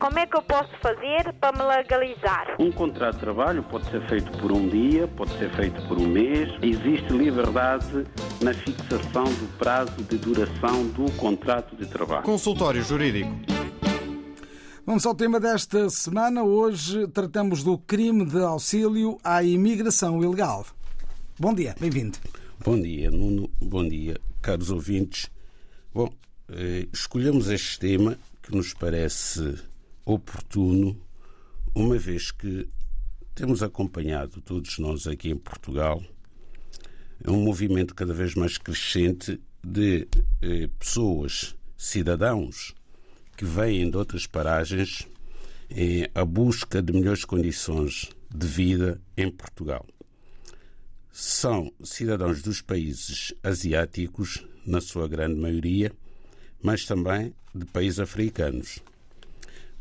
Como 0.00 0.16
é 0.16 0.26
que 0.26 0.36
eu 0.36 0.42
posso 0.42 0.70
fazer 0.80 1.32
para 1.40 1.58
me 1.58 1.76
legalizar? 1.76 2.54
Um 2.60 2.70
contrato 2.70 3.14
de 3.14 3.20
trabalho 3.20 3.64
pode 3.64 3.90
ser 3.90 4.00
feito 4.08 4.30
por 4.38 4.52
um 4.52 4.68
dia, 4.68 5.08
pode 5.08 5.36
ser 5.36 5.50
feito 5.56 5.82
por 5.88 5.98
um 5.98 6.06
mês. 6.06 6.48
Existe 6.62 7.12
liberdade 7.12 8.06
na 8.40 8.54
fixação 8.54 9.24
do 9.24 9.58
prazo 9.58 10.00
de 10.04 10.16
duração 10.18 10.86
do 10.90 11.10
contrato 11.16 11.74
de 11.74 11.84
trabalho. 11.84 12.22
Consultório 12.22 12.80
Jurídico. 12.80 13.28
Vamos 14.86 15.04
ao 15.04 15.16
tema 15.16 15.40
desta 15.40 15.90
semana. 15.90 16.44
Hoje 16.44 17.08
tratamos 17.08 17.64
do 17.64 17.76
crime 17.76 18.24
de 18.24 18.38
auxílio 18.38 19.18
à 19.24 19.42
imigração 19.42 20.22
ilegal. 20.22 20.64
Bom 21.40 21.52
dia, 21.52 21.74
bem-vindo. 21.80 22.18
Bom 22.64 22.80
dia, 22.80 23.10
Nuno. 23.10 23.50
Bom 23.60 23.88
dia, 23.88 24.16
caros 24.40 24.70
ouvintes. 24.70 25.28
Bom, 25.92 26.08
eh, 26.50 26.86
escolhemos 26.92 27.48
este 27.48 27.80
tema 27.80 28.16
que 28.40 28.54
nos 28.54 28.72
parece 28.72 29.58
oportuno, 30.12 31.00
uma 31.74 31.98
vez 31.98 32.30
que 32.30 32.68
temos 33.34 33.62
acompanhado 33.62 34.40
todos 34.40 34.78
nós 34.78 35.06
aqui 35.06 35.30
em 35.30 35.36
Portugal 35.36 36.02
um 37.26 37.42
movimento 37.42 37.94
cada 37.94 38.14
vez 38.14 38.34
mais 38.34 38.56
crescente 38.56 39.40
de 39.62 40.06
eh, 40.40 40.68
pessoas, 40.78 41.56
cidadãos, 41.76 42.74
que 43.36 43.44
vêm 43.44 43.90
de 43.90 43.96
outras 43.96 44.26
paragens 44.26 45.06
eh, 45.68 46.08
à 46.14 46.24
busca 46.24 46.80
de 46.80 46.92
melhores 46.92 47.24
condições 47.24 48.08
de 48.32 48.46
vida 48.46 49.00
em 49.16 49.30
Portugal 49.30 49.84
são 51.20 51.72
cidadãos 51.82 52.42
dos 52.42 52.62
países 52.62 53.34
asiáticos, 53.42 54.46
na 54.64 54.80
sua 54.80 55.08
grande 55.08 55.34
maioria, 55.34 55.90
mas 56.62 56.84
também 56.84 57.34
de 57.52 57.64
países 57.66 57.98
africanos. 57.98 58.78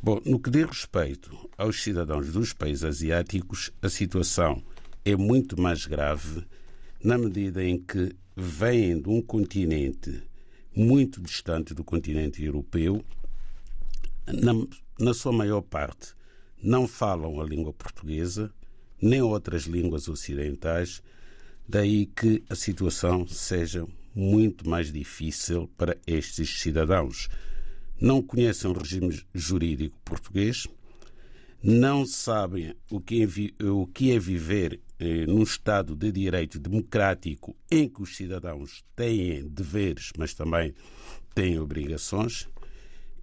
Bom, 0.02 0.22
no 0.26 0.40
que 0.40 0.50
diz 0.50 0.66
respeito 0.66 1.50
aos 1.58 1.82
cidadãos 1.82 2.32
dos 2.32 2.54
países 2.54 2.84
asiáticos, 2.84 3.72
a 3.82 3.90
situação 3.90 4.64
é 5.04 5.16
muito 5.16 5.60
mais 5.60 5.86
grave 5.86 6.46
na 7.04 7.18
medida 7.18 7.64
em 7.64 7.78
que 7.78 8.16
vêm 8.36 9.02
de 9.02 9.10
um 9.10 9.22
continente 9.22 10.24
muito 10.76 11.22
distante 11.22 11.74
do 11.74 11.84
continente 11.84 12.44
europeu, 12.44 13.04
na, 14.28 14.54
na 15.00 15.14
sua 15.14 15.32
maior 15.32 15.62
parte 15.62 16.16
não 16.62 16.88
falam 16.88 17.40
a 17.40 17.46
língua 17.46 17.74
portuguesa, 17.74 18.52
nem 19.02 19.22
outras 19.22 19.64
línguas 19.64 20.08
ocidentais, 20.08 21.02
Daí 21.70 22.06
que 22.06 22.44
a 22.50 22.56
situação 22.56 23.28
seja 23.28 23.86
muito 24.16 24.68
mais 24.70 24.90
difícil 24.90 25.70
para 25.78 25.98
estes 26.08 26.62
cidadãos. 26.62 27.28
Não 28.00 28.22
conhecem 28.22 28.70
o 28.70 28.74
regime 28.74 29.24
jurídico 29.34 29.98
português, 30.06 30.68
não 31.64 32.06
sabem 32.06 32.76
o 32.90 33.02
que 33.02 33.24
é, 33.24 33.64
o 33.64 33.88
que 33.88 34.12
é 34.12 34.20
viver 34.20 34.80
eh, 35.00 35.26
num 35.26 35.44
Estado 35.44 35.96
de 35.96 36.12
direito 36.12 36.60
democrático 36.60 37.56
em 37.72 37.90
que 37.90 38.02
os 38.02 38.16
cidadãos 38.16 38.84
têm 38.96 39.48
deveres, 39.48 40.12
mas 40.18 40.34
também 40.34 40.74
têm 41.34 41.60
obrigações, 41.60 42.48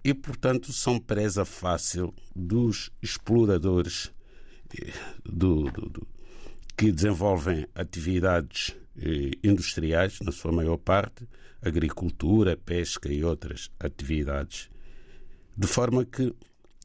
e, 0.03 0.13
portanto, 0.13 0.71
são 0.71 0.99
presa 0.99 1.43
fácil 1.45 2.13
dos 2.35 2.91
exploradores 3.01 4.11
eh, 4.79 4.91
do, 5.23 5.71
do, 5.71 5.89
do 5.89 6.07
que 6.77 6.91
desenvolvem 6.91 7.65
atividades 7.73 8.75
eh, 8.97 9.31
industriais, 9.43 10.19
na 10.21 10.31
sua 10.31 10.51
maior 10.51 10.77
parte, 10.77 11.27
agricultura, 11.65 12.55
pesca 12.55 13.11
e 13.11 13.23
outras 13.23 13.71
atividades, 13.79 14.69
de 15.57 15.67
forma 15.67 16.05
que 16.05 16.33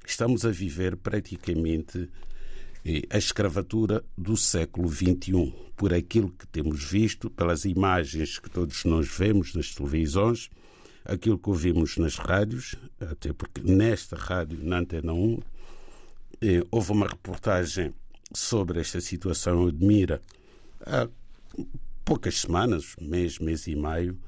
estamos 0.06 0.44
a 0.44 0.50
viver 0.50 0.96
praticamente 0.96 2.08
eh, 2.84 3.02
a 3.10 3.18
escravatura 3.18 4.02
do 4.16 4.36
século 4.36 4.88
XXI, 4.88 5.54
por 5.76 5.92
aquilo 5.92 6.30
que 6.30 6.46
temos 6.46 6.82
visto, 6.82 7.30
pelas 7.30 7.64
imagens 7.64 8.38
que 8.38 8.50
todos 8.50 8.84
nós 8.84 9.06
vemos 9.08 9.54
nas 9.54 9.74
televisões, 9.74 10.50
aquilo 11.04 11.38
que 11.38 11.48
ouvimos 11.48 11.96
nas 11.96 12.16
rádios, 12.16 12.74
até 13.00 13.32
porque 13.32 13.60
nesta 13.62 14.16
rádio, 14.16 14.58
na 14.62 14.78
Antena 14.78 15.12
1, 15.12 15.38
eh, 16.42 16.62
houve 16.70 16.92
uma 16.92 17.06
reportagem 17.06 17.92
sobre 18.32 18.80
esta 18.80 19.00
situação. 19.00 19.66
Admira 19.66 20.22
há 20.86 21.08
poucas 22.04 22.40
semanas, 22.40 22.94
mês, 23.00 23.38
mês 23.38 23.66
e 23.66 23.74
meio, 23.74 24.18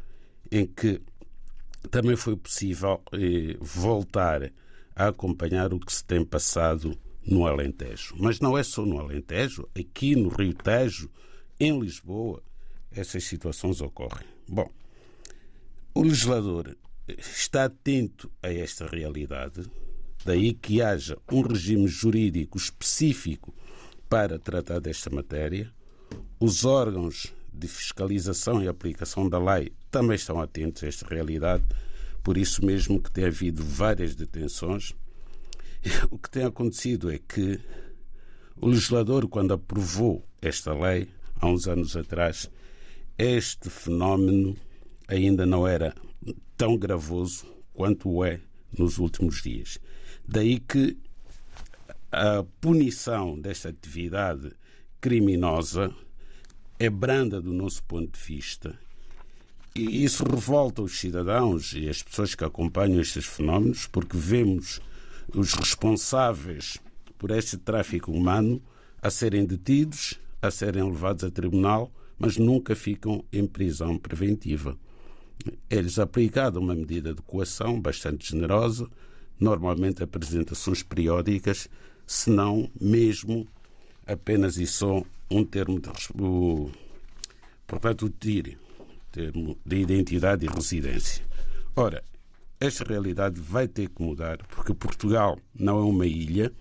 em 0.53 0.67
que 0.67 1.01
também 1.91 2.15
foi 2.15 2.37
possível 2.37 3.03
eh, 3.15 3.57
voltar 3.59 4.53
a 4.95 5.09
acompanhar 5.09 5.73
o 5.73 5.81
que 5.81 5.91
se 5.91 6.05
tem 6.05 6.23
passado 6.23 6.97
no 7.27 7.47
Alentejo. 7.47 8.15
Mas 8.19 8.39
não 8.39 8.57
é 8.57 8.63
só 8.63 8.85
no 8.85 9.01
Alentejo, 9.01 9.67
aqui 9.75 10.15
no 10.15 10.29
Rio 10.29 10.53
Tejo, 10.53 11.11
em 11.59 11.81
Lisboa, 11.81 12.43
essas 12.91 13.25
situações 13.25 13.81
ocorrem. 13.81 14.27
Bom, 14.47 14.71
o 15.95 16.03
legislador 16.03 16.77
está 17.09 17.65
atento 17.65 18.31
a 18.43 18.53
esta 18.53 18.87
realidade, 18.87 19.65
daí 20.25 20.53
que 20.53 20.83
haja 20.83 21.17
um 21.31 21.41
regime 21.41 21.89
jurídico 21.89 22.59
específico 22.59 23.55
para 24.07 24.39
tratar 24.39 24.81
desta 24.81 25.09
matéria. 25.09 25.73
Os 26.39 26.67
órgãos 26.67 27.33
de 27.53 27.69
fiscalização 27.69 28.63
e 28.63 28.69
aplicação 28.69 29.29
da 29.29 29.39
lei 29.39 29.73
também 29.91 30.17
estão 30.17 30.41
atentos 30.41 30.83
a 30.83 30.87
esta 30.87 31.07
realidade, 31.07 31.65
por 32.23 32.39
isso 32.39 32.65
mesmo 32.65 33.01
que 33.01 33.11
tem 33.11 33.25
havido 33.25 33.63
várias 33.63 34.15
detenções. 34.15 34.95
O 36.11 36.19
que 36.19 36.31
tem 36.31 36.45
acontecido 36.45 37.11
é 37.11 37.19
que 37.19 37.61
o 38.57 38.69
legislador, 38.69 39.29
quando 39.29 39.55
aprovou 39.55 40.25
esta 40.41 40.73
lei, 40.73 41.09
há 41.41 41.49
uns 41.49 41.67
anos 41.67 41.97
atrás, 41.97 42.49
este 43.19 43.69
fenómeno 43.69 44.57
ainda 45.09 45.45
não 45.45 45.67
era 45.67 45.95
tão 46.57 46.77
gravoso 46.77 47.45
quanto 47.75 48.25
é 48.25 48.41
nos 48.79 48.99
últimos 48.99 49.43
dias. 49.43 49.79
Daí 50.27 50.61
que 50.61 50.97
a 52.11 52.45
punição 52.61 53.41
desta 53.41 53.71
atividade 53.71 54.53
criminosa 55.01 55.93
é 56.85 56.91
branda 56.91 57.41
do 57.41 57.53
nosso 57.53 57.81
ponto 57.85 58.19
de 58.19 58.25
vista. 58.27 58.77
E 59.73 60.03
isso 60.05 60.25
revolta 60.25 60.83
os 60.83 60.99
cidadãos 60.99 61.73
e 61.75 61.89
as 61.89 62.03
pessoas 62.03 62.35
que 62.35 62.43
acompanham 62.43 63.01
estes 63.01 63.25
fenómenos, 63.25 63.87
porque 63.87 64.17
vemos 64.17 64.81
os 65.33 65.55
responsáveis 65.55 66.79
por 67.17 67.31
este 67.31 67.57
tráfico 67.57 68.11
humano 68.11 68.61
a 69.01 69.11
serem 69.11 69.45
detidos, 69.45 70.19
a 70.43 70.51
serem 70.51 70.83
levados 70.83 71.23
a 71.23 71.31
tribunal, 71.31 71.89
mas 72.19 72.37
nunca 72.37 72.75
ficam 72.75 73.25
em 73.33 73.47
prisão 73.47 73.97
preventiva. 73.97 74.77
É-lhes 75.71 76.01
aplicada 76.01 76.59
uma 76.59 76.75
medida 76.75 77.15
de 77.15 77.23
coação 77.23 77.81
bastante 77.81 78.29
generosa, 78.29 78.91
normalmente 79.39 80.03
apresentações 80.03 80.83
periódicas, 80.83 81.69
se 82.09 82.29
não 82.29 82.69
mesmo 82.81 83.47
apenas 84.05 84.57
e 84.57 84.67
só 84.67 85.05
um 85.37 85.45
termo 85.45 85.81
de 85.81 85.89
o, 86.21 86.71
portanto 87.67 88.07
o 88.07 88.11
termo 89.11 89.57
de 89.65 89.77
identidade 89.77 90.47
e 90.47 90.49
residência. 90.49 91.25
Ora, 91.75 92.03
esta 92.61 92.85
realidade 92.85 93.41
vai 93.41 93.67
ter 93.67 93.89
que 93.89 94.03
mudar 94.03 94.39
porque 94.49 94.75
Portugal 94.75 95.39
não 95.55 95.79
é 95.79 95.83
uma 95.83 96.07
ilha. 96.07 96.53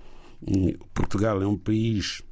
Portugal 0.93 1.41
é 1.41 1.47
um 1.47 1.57
país 1.57 2.23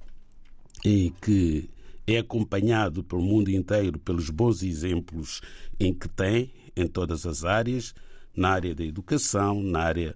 em 0.83 1.13
que 1.21 1.69
é 2.07 2.17
acompanhado 2.17 3.03
pelo 3.03 3.21
mundo 3.21 3.49
inteiro 3.49 3.99
pelos 3.99 4.29
bons 4.29 4.63
exemplos 4.63 5.41
em 5.79 5.93
que 5.93 6.09
tem 6.09 6.51
em 6.75 6.87
todas 6.87 7.25
as 7.25 7.43
áreas, 7.43 7.93
na 8.35 8.49
área 8.49 8.73
da 8.73 8.83
educação, 8.83 9.61
na 9.61 9.79
área 9.81 10.15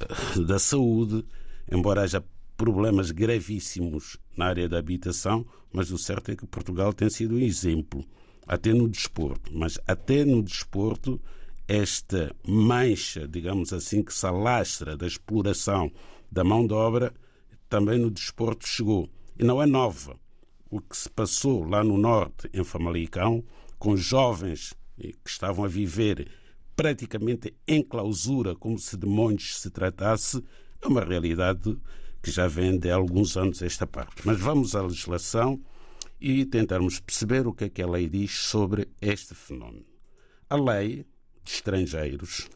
eh, 0.00 0.40
da 0.40 0.58
saúde, 0.58 1.24
embora 1.70 2.02
haja 2.02 2.22
problemas 2.56 3.10
gravíssimos 3.10 4.16
na 4.36 4.46
área 4.46 4.68
da 4.68 4.78
habitação, 4.78 5.46
mas 5.72 5.90
o 5.90 5.98
certo 5.98 6.30
é 6.30 6.36
que 6.36 6.46
Portugal 6.46 6.92
tem 6.92 7.10
sido 7.10 7.34
um 7.34 7.40
exemplo, 7.40 8.04
até 8.46 8.72
no 8.72 8.88
desporto. 8.88 9.50
Mas 9.52 9.78
até 9.86 10.24
no 10.24 10.42
desporto, 10.42 11.20
esta 11.66 12.34
mancha, 12.46 13.26
digamos 13.26 13.72
assim, 13.72 14.02
que 14.02 14.14
se 14.14 14.26
alastra 14.26 14.96
da 14.96 15.06
exploração 15.06 15.90
da 16.30 16.44
mão 16.44 16.66
de 16.66 16.74
obra, 16.74 17.12
também 17.68 17.98
no 17.98 18.10
desporto 18.10 18.68
chegou. 18.68 19.08
E 19.38 19.44
não 19.44 19.62
é 19.62 19.66
nova. 19.66 20.16
O 20.70 20.80
que 20.80 20.96
se 20.96 21.08
passou 21.08 21.64
lá 21.64 21.82
no 21.82 21.96
norte, 21.96 22.48
em 22.52 22.64
Famalicão, 22.64 23.44
com 23.78 23.96
jovens 23.96 24.74
que 24.96 25.30
estavam 25.30 25.64
a 25.64 25.68
viver 25.68 26.28
praticamente 26.76 27.54
em 27.66 27.82
clausura, 27.82 28.54
como 28.54 28.78
se 28.78 28.96
de 28.96 29.06
montes 29.06 29.60
se 29.60 29.70
tratasse, 29.70 30.42
é 30.80 30.86
uma 30.86 31.04
realidade 31.04 31.76
que 32.24 32.30
já 32.30 32.48
vem 32.48 32.78
de 32.78 32.90
alguns 32.90 33.36
anos 33.36 33.60
esta 33.60 33.86
parte. 33.86 34.22
Mas 34.24 34.40
vamos 34.40 34.74
à 34.74 34.80
legislação 34.80 35.60
e 36.18 36.46
tentarmos 36.46 36.98
perceber 36.98 37.46
o 37.46 37.52
que 37.52 37.64
é 37.64 37.68
que 37.68 37.82
a 37.82 37.86
lei 37.86 38.08
diz 38.08 38.32
sobre 38.32 38.88
este 38.98 39.34
fenómeno. 39.34 39.84
A 40.48 40.56
lei 40.56 41.04
de 41.44 41.50
estrangeiros 41.52 42.48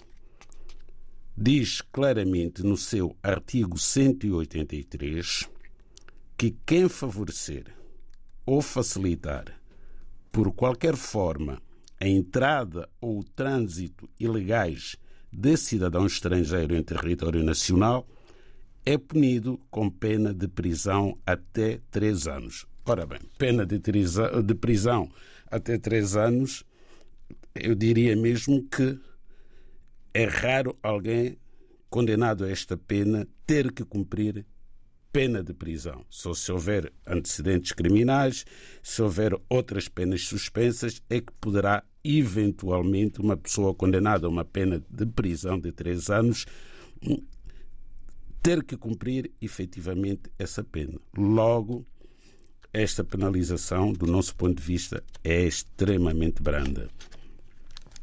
diz 1.37 1.82
claramente 1.82 2.62
no 2.62 2.79
seu 2.79 3.15
artigo 3.23 3.79
183 3.79 5.47
que 6.38 6.56
quem 6.65 6.88
favorecer 6.88 7.67
ou 8.47 8.62
facilitar 8.62 9.55
por 10.32 10.50
qualquer 10.50 10.97
forma 10.97 11.61
a 12.00 12.09
entrada 12.09 12.88
ou 13.03 13.19
o 13.19 13.25
trânsito 13.25 14.09
ilegais 14.19 14.97
de 15.31 15.59
cidadão 15.59 16.06
estrangeiro 16.06 16.75
em 16.75 16.82
território 16.82 17.44
nacional 17.44 18.09
é 18.88 18.96
punido 18.96 19.61
com 19.70 19.90
pena 19.90 20.32
de 20.32 20.49
prisão 20.49 21.19
até 21.26 21.79
três 21.90 22.26
anos. 22.26 22.64
Ora 22.87 23.05
bem, 23.05 23.19
pena 23.37 23.67
de 23.67 23.79
prisão 24.55 25.11
até 25.50 25.76
três 25.76 26.17
anos, 26.17 26.64
eu 27.55 27.75
diria 27.75 28.17
mesmo 28.17 28.67
que 28.67 28.99
é 30.14 30.25
raro 30.25 30.75
alguém 30.82 31.37
condenado 31.90 32.46
a 32.46 32.50
esta 32.50 32.79
pena 32.79 33.29
ter 33.46 33.70
que 33.73 33.85
cumprir 33.85 34.46
pena 35.12 35.43
de 35.43 35.52
prisão. 35.52 36.02
Só 36.08 36.32
se 36.32 36.50
houver 36.50 36.91
antecedentes 37.06 37.73
criminais, 37.73 38.46
se 38.82 39.02
houver 39.02 39.38
outras 39.50 39.87
penas 39.87 40.23
suspensas, 40.23 41.02
é 41.11 41.20
que 41.20 41.32
poderá 41.38 41.84
eventualmente 42.02 43.20
uma 43.20 43.37
pessoa 43.37 43.75
condenada 43.75 44.26
a 44.26 44.31
uma 44.31 44.46
pena 44.46 44.82
de 44.88 45.05
prisão 45.05 45.61
de 45.61 45.73
três 45.73 46.08
anos 46.08 46.46
ter 48.43 48.62
que 48.62 48.76
cumprir 48.76 49.31
efetivamente 49.40 50.31
essa 50.38 50.62
pena. 50.62 50.99
Logo, 51.17 51.87
esta 52.73 53.02
penalização, 53.02 53.93
do 53.93 54.06
nosso 54.06 54.35
ponto 54.37 54.56
de 54.56 54.62
vista, 54.62 55.02
é 55.25 55.44
extremamente 55.44 56.43
branda. 56.43 56.88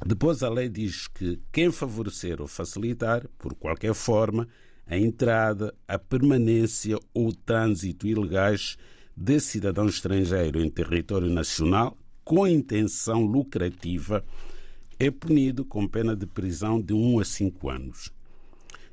Depois, 0.06 0.44
a 0.44 0.50
lei 0.50 0.70
diz 0.70 1.08
que 1.08 1.40
quem 1.52 1.72
favorecer 1.72 2.42
ou 2.42 2.48
facilitar, 2.48 3.28
por 3.38 3.54
qualquer 3.56 3.94
forma, 3.94 4.48
a 4.86 4.98
entrada, 4.98 5.74
a 5.88 5.98
permanência 5.98 6.98
ou 7.14 7.30
o 7.30 7.34
trânsito 7.34 8.06
ilegais 8.06 8.78
de 9.16 9.40
cidadão 9.40 9.88
estrangeiro 9.88 10.62
em 10.62 10.70
território 10.70 11.30
nacional 11.30 11.98
com 12.24 12.48
intenção 12.48 13.24
lucrativa 13.24 14.26
é 14.98 15.12
punido 15.12 15.64
com 15.64 15.88
pena 15.88 16.16
de 16.16 16.26
prisão 16.26 16.81
de 16.81 16.94
1 16.94 17.20
a 17.20 17.26
5 17.26 17.70
anos. 17.70 18.15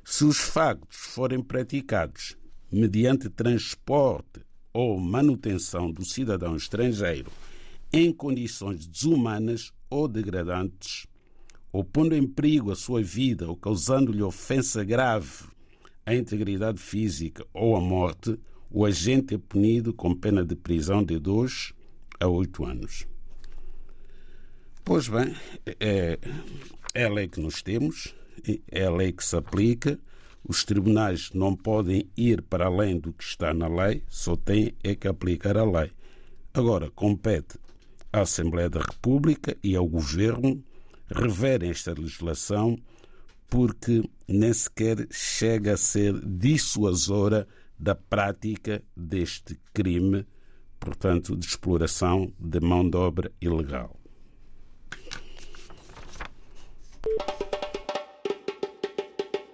Se 0.03 0.25
os 0.25 0.37
factos 0.37 0.97
forem 0.97 1.41
praticados 1.41 2.37
mediante 2.71 3.29
transporte 3.29 4.41
ou 4.73 4.99
manutenção 4.99 5.91
do 5.91 6.03
cidadão 6.03 6.55
estrangeiro 6.55 7.31
em 7.91 8.11
condições 8.11 8.87
desumanas 8.87 9.71
ou 9.89 10.07
degradantes, 10.07 11.05
ou 11.71 11.83
pondo 11.83 12.15
em 12.15 12.27
perigo 12.27 12.71
a 12.71 12.75
sua 12.75 13.01
vida 13.01 13.47
ou 13.47 13.55
causando-lhe 13.55 14.21
ofensa 14.21 14.83
grave 14.83 15.45
à 16.05 16.13
integridade 16.13 16.79
física 16.79 17.45
ou 17.53 17.75
à 17.75 17.79
morte, 17.79 18.37
o 18.69 18.85
agente 18.85 19.35
é 19.35 19.37
punido 19.37 19.93
com 19.93 20.15
pena 20.15 20.43
de 20.43 20.55
prisão 20.55 21.03
de 21.03 21.19
2 21.19 21.73
a 22.19 22.27
8 22.27 22.65
anos. 22.65 23.07
Pois 24.83 25.07
bem, 25.07 25.35
é, 25.79 26.19
é 26.93 27.05
a 27.05 27.09
lei 27.09 27.27
que 27.27 27.39
nós 27.39 27.61
temos, 27.61 28.15
é 28.69 28.85
a 28.85 28.91
lei 28.91 29.11
que 29.11 29.23
se 29.23 29.35
aplica. 29.35 29.99
Os 30.47 30.63
tribunais 30.65 31.29
não 31.33 31.55
podem 31.55 32.09
ir 32.17 32.41
para 32.41 32.65
além 32.65 32.99
do 32.99 33.13
que 33.13 33.23
está 33.23 33.53
na 33.53 33.67
lei, 33.67 34.03
só 34.09 34.35
têm 34.35 34.75
é 34.83 34.93
que 34.93 35.07
aplicar 35.07 35.57
a 35.57 35.63
lei. 35.63 35.91
Agora, 36.53 36.91
compete 36.91 37.57
à 38.11 38.21
Assembleia 38.21 38.69
da 38.69 38.81
República 38.81 39.57
e 39.63 39.75
ao 39.75 39.87
Governo 39.87 40.63
reverem 41.07 41.69
esta 41.69 41.93
legislação 41.93 42.77
porque 43.49 44.03
nem 44.27 44.51
sequer 44.51 45.07
chega 45.11 45.73
a 45.73 45.77
ser 45.77 46.19
dissuasora 46.25 47.47
da 47.77 47.93
prática 47.93 48.83
deste 48.95 49.59
crime, 49.73 50.25
portanto, 50.79 51.35
de 51.35 51.45
exploração 51.45 52.33
de 52.39 52.59
mão 52.59 52.89
de 52.89 52.97
obra 52.97 53.31
ilegal. 53.39 54.02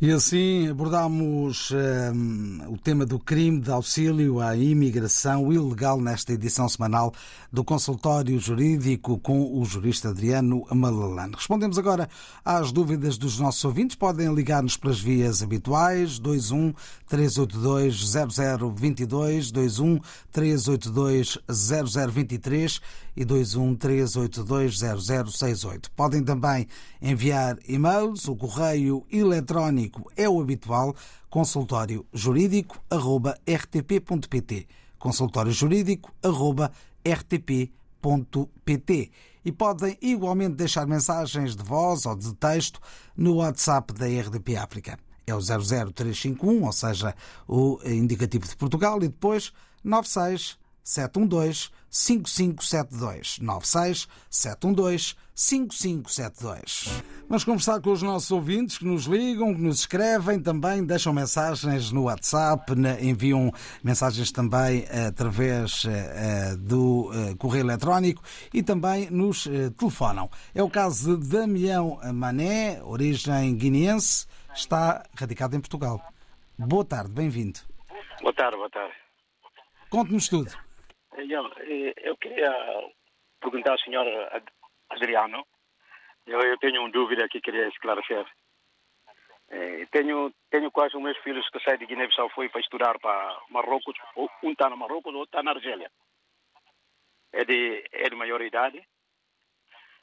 E 0.00 0.12
assim 0.12 0.68
abordamos 0.68 1.72
um, 1.72 2.72
o 2.72 2.78
tema 2.78 3.04
do 3.04 3.18
crime 3.18 3.60
de 3.60 3.68
auxílio 3.68 4.40
à 4.40 4.56
imigração 4.56 5.52
ilegal 5.52 6.00
nesta 6.00 6.32
edição 6.32 6.68
semanal 6.68 7.12
do 7.52 7.64
consultório 7.64 8.38
jurídico 8.38 9.18
com 9.18 9.60
o 9.60 9.64
jurista 9.64 10.10
Adriano 10.10 10.64
Malalane. 10.70 11.34
Respondemos 11.34 11.78
agora 11.78 12.08
às 12.44 12.70
dúvidas 12.70 13.18
dos 13.18 13.40
nossos 13.40 13.64
ouvintes. 13.64 13.96
Podem 13.96 14.32
ligar-nos 14.32 14.76
pelas 14.76 15.00
vias 15.00 15.42
habituais 15.42 16.18
21 16.18 16.72
382 17.08 18.12
0022, 18.70 19.50
21 19.50 19.98
382 20.30 21.38
0023 21.50 22.80
e 23.18 23.24
21 23.24 23.74
382 23.74 24.78
0068. 25.02 25.90
Podem 25.90 26.22
também 26.22 26.68
enviar 27.02 27.58
e-mails. 27.66 28.28
O 28.28 28.36
correio 28.36 29.04
eletrónico 29.10 30.08
é 30.16 30.28
o 30.28 30.40
habitual 30.40 30.94
consultório 31.28 32.06
jurídico 32.14 32.80
rtp.pt 33.44 34.68
consultório 35.00 35.52
jurídico 35.52 36.12
rtp.pt 37.04 37.70
e 39.44 39.52
podem 39.52 39.98
igualmente 40.00 40.54
deixar 40.54 40.86
mensagens 40.86 41.56
de 41.56 41.64
voz 41.64 42.06
ou 42.06 42.14
de 42.14 42.32
texto 42.34 42.80
no 43.16 43.36
WhatsApp 43.36 43.92
da 43.94 44.06
RDP 44.06 44.56
África. 44.56 44.96
É 45.26 45.34
o 45.34 45.40
00351, 45.40 46.64
ou 46.64 46.72
seja, 46.72 47.14
o 47.46 47.80
indicativo 47.84 48.46
de 48.46 48.56
Portugal, 48.56 48.98
e 48.98 49.08
depois 49.08 49.52
96 49.82 50.56
712 50.88 51.68
5572. 51.90 53.38
96 53.40 54.08
712 54.30 55.16
5572. 55.34 57.02
Vamos 57.28 57.44
conversar 57.44 57.80
com 57.80 57.92
os 57.92 58.02
nossos 58.02 58.30
ouvintes 58.30 58.78
que 58.78 58.86
nos 58.86 59.04
ligam, 59.04 59.54
que 59.54 59.60
nos 59.60 59.80
escrevem 59.80 60.40
também, 60.40 60.84
deixam 60.84 61.12
mensagens 61.12 61.92
no 61.92 62.04
WhatsApp, 62.04 62.72
enviam 63.00 63.52
mensagens 63.84 64.32
também 64.32 64.86
através 65.06 65.84
eh, 65.84 66.56
do 66.56 67.10
eh, 67.12 67.34
correio 67.36 67.66
eletrónico 67.66 68.22
e 68.52 68.62
também 68.62 69.10
nos 69.10 69.46
eh, 69.46 69.68
telefonam. 69.76 70.30
É 70.54 70.62
o 70.62 70.70
caso 70.70 71.18
de 71.18 71.28
Damião 71.28 72.00
Mané, 72.14 72.82
origem 72.82 73.54
guineense, 73.56 74.26
está 74.54 75.04
radicado 75.14 75.54
em 75.54 75.60
Portugal. 75.60 76.00
Boa 76.58 76.84
tarde, 76.84 77.12
bem-vindo. 77.12 77.60
Boa 78.22 78.34
tarde, 78.34 78.56
boa 78.56 78.70
tarde. 78.70 78.94
Conte-nos 79.90 80.28
tudo. 80.28 80.67
Eu, 81.18 81.50
eu 81.96 82.16
queria 82.16 82.52
perguntar 83.40 83.72
ao 83.72 83.78
senhor 83.80 84.06
Adriano, 84.88 85.44
eu, 86.24 86.40
eu 86.40 86.56
tenho 86.58 86.80
uma 86.80 86.90
dúvida 86.90 87.28
que 87.28 87.40
queria 87.40 87.66
esclarecer. 87.66 88.24
É, 89.48 89.84
tenho, 89.86 90.32
tenho 90.48 90.70
quase 90.70 90.96
os 90.96 91.02
meus 91.02 91.18
filhos 91.18 91.48
que 91.50 91.58
saem 91.60 91.78
de 91.78 91.86
Guiné-Bissau 91.86 92.28
foi 92.30 92.48
para 92.48 92.60
estudar 92.60 92.98
para 93.00 93.40
Marrocos, 93.50 93.96
um 94.42 94.52
está 94.52 94.70
no 94.70 94.76
Marrocos, 94.76 95.12
outro 95.12 95.24
está 95.24 95.42
na 95.42 95.50
Argélia. 95.50 95.90
É 97.32 97.44
de, 97.44 97.84
é 97.90 98.08
de 98.08 98.14
maior 98.14 98.40
idade. 98.40 98.80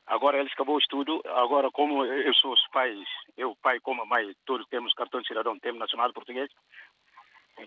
Agora 0.07 0.39
eles 0.39 0.51
acabou 0.51 0.75
o 0.75 0.79
estudo, 0.79 1.21
agora 1.25 1.71
como 1.71 2.03
eu 2.03 2.33
sou 2.33 2.53
os 2.53 2.67
pais, 2.71 3.07
eu 3.37 3.55
pai 3.61 3.79
como 3.79 4.01
a 4.01 4.05
mãe, 4.05 4.35
todos 4.45 4.67
temos 4.67 4.93
cartão 4.93 5.21
de 5.21 5.27
cidadão, 5.27 5.57
temos 5.59 5.79
nacional 5.79 6.11
português, 6.13 6.51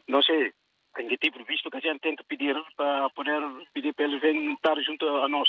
não 0.06 0.22
sei 0.22 0.52
em 0.98 1.08
que 1.08 1.16
tipo 1.16 1.38
de 1.38 1.44
visto 1.44 1.70
que 1.70 1.76
a 1.76 1.80
gente 1.80 2.00
tem 2.00 2.16
que 2.16 2.24
pedir 2.24 2.56
para 2.76 3.08
poder 3.10 3.40
pedir 3.72 3.94
para 3.94 4.06
eles 4.06 4.20
virem 4.20 4.52
estar 4.52 4.80
junto 4.82 5.06
a 5.06 5.28
nós. 5.28 5.48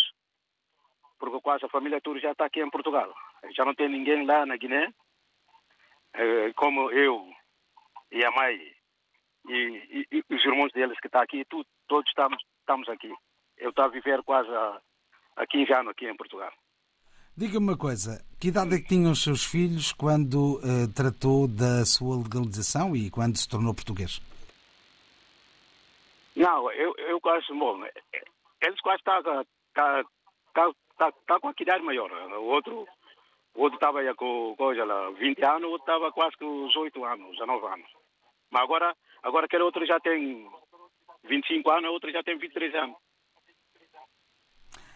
Porque 1.17 1.41
quase 1.41 1.58
a 1.58 1.58
família 1.69 2.01
toda 2.01 2.19
já 2.19 2.31
está 2.31 2.45
aqui 2.45 2.61
em 2.61 2.69
Portugal. 2.69 3.13
Já 3.55 3.65
não 3.65 3.73
tem 3.73 3.89
ninguém 3.89 4.25
lá 4.25 4.45
na 4.45 4.57
Guiné. 4.57 4.93
É, 6.13 6.51
como 6.53 6.91
eu 6.91 7.29
e 8.11 8.25
a 8.25 8.31
mãe 8.31 8.59
e, 9.47 10.05
e, 10.11 10.23
e 10.29 10.35
os 10.35 10.45
irmãos 10.45 10.71
deles 10.71 10.99
que 10.99 11.07
estão 11.07 11.19
tá 11.19 11.23
aqui, 11.23 11.45
tu, 11.45 11.63
todos 11.87 12.09
estamos, 12.09 12.41
estamos 12.59 12.89
aqui. 12.89 13.13
Eu 13.57 13.69
estou 13.69 13.85
a 13.85 13.89
viver 13.89 14.23
quase 14.23 14.49
há, 14.49 14.81
há 15.37 15.47
15 15.47 15.73
anos 15.73 15.91
aqui 15.91 16.07
em 16.07 16.17
Portugal. 16.17 16.51
Diga-me 17.37 17.69
uma 17.69 17.77
coisa, 17.77 18.21
que 18.39 18.49
idade 18.49 18.75
é 18.75 18.79
que 18.79 18.87
tinham 18.87 19.11
os 19.11 19.23
seus 19.23 19.45
filhos 19.45 19.93
quando 19.93 20.57
uh, 20.57 20.93
tratou 20.93 21.47
da 21.47 21.85
sua 21.85 22.17
legalização 22.17 22.95
e 22.95 23.09
quando 23.09 23.37
se 23.37 23.47
tornou 23.47 23.73
português? 23.73 24.19
Não, 26.35 26.71
eu, 26.71 26.93
eu 26.97 27.21
quase, 27.21 27.47
bom, 27.53 27.81
eles 28.61 28.81
quase 28.81 28.99
estão 28.99 30.75
tá, 30.99 31.11
tá, 31.25 31.39
com 31.39 31.47
a 31.47 31.53
idade 31.59 31.83
maior. 31.83 32.11
O 32.11 32.43
outro, 32.43 32.87
o 33.55 33.61
outro 33.61 33.75
estava 33.75 33.99
com 34.15 34.55
coisa 34.57 34.83
lá, 34.83 35.09
20 35.11 35.43
anos, 35.45 35.69
outro 35.69 35.91
estava 35.91 36.11
quase 36.11 36.35
com 36.37 36.65
os 36.65 36.75
8 36.75 37.05
anos, 37.05 37.31
19 37.31 37.65
anos. 37.65 37.89
Mas 38.51 38.63
agora, 38.63 38.95
agora 39.23 39.45
aquele 39.45 39.63
outro 39.63 39.85
já 39.85 39.99
tem 39.99 40.47
25 41.23 41.71
anos, 41.71 41.91
outro 41.91 42.11
já 42.11 42.21
tem 42.21 42.37
23 42.37 42.75
anos. 42.75 42.97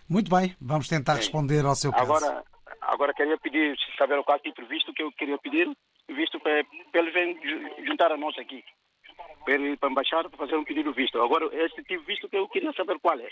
Muito 0.09 0.29
bem, 0.29 0.55
vamos 0.61 0.87
tentar 0.87 1.15
responder 1.15 1.65
ao 1.65 1.75
seu 1.75 1.91
caso. 1.91 2.03
Agora, 2.03 2.43
agora 2.81 3.13
queria 3.13 3.37
pedir, 3.37 3.75
saber 3.97 4.19
o 4.19 4.39
tipo 4.39 4.61
de 4.61 4.67
visto 4.67 4.93
que 4.93 5.01
eu 5.01 5.11
queria 5.13 5.37
pedir, 5.37 5.71
visto 6.09 6.39
para, 6.39 6.63
para 6.91 7.01
eles 7.01 7.13
virem 7.13 7.85
juntar 7.87 8.11
a 8.11 8.17
nós 8.17 8.37
aqui. 8.37 8.63
Para 9.45 9.55
ir 9.55 9.77
para 9.77 9.89
a 9.89 9.91
embaixada 9.91 10.29
para 10.29 10.37
fazer 10.37 10.55
um 10.55 10.63
pedido 10.63 10.91
visto. 10.91 11.21
Agora, 11.21 11.45
esse 11.53 11.75
tipo 11.83 12.01
de 12.01 12.05
visto 12.05 12.29
que 12.29 12.37
eu 12.37 12.47
queria 12.49 12.73
saber 12.73 12.99
qual 12.99 13.17
é. 13.17 13.29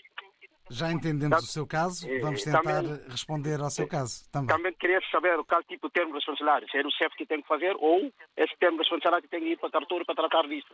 Já 0.71 0.91
entendemos 0.91 1.43
o 1.43 1.47
seu 1.47 1.67
caso, 1.67 2.07
vamos 2.21 2.43
tentar 2.43 2.61
também, 2.63 2.99
responder 3.09 3.59
ao 3.59 3.69
seu 3.69 3.87
caso 3.87 4.23
também. 4.31 4.55
Também 4.55 4.73
queria 4.79 4.99
saber 5.11 5.37
qual 5.43 5.61
tipo 5.63 5.87
de 5.87 5.93
termo 5.93 6.13
responsabilidade. 6.13 6.71
Se 6.71 6.77
é 6.77 6.81
o 6.81 6.91
chefe 6.91 7.15
que 7.17 7.25
tem 7.25 7.41
que 7.41 7.47
fazer 7.47 7.75
ou 7.77 8.11
esse 8.37 8.55
termo 8.59 8.77
responsabilidade 8.77 9.23
que 9.23 9.29
tem 9.29 9.41
que 9.41 9.49
ir 9.51 9.57
para 9.57 9.67
a 9.69 9.71
cartório 9.71 10.05
para 10.05 10.15
tratar 10.15 10.47
disso. 10.47 10.73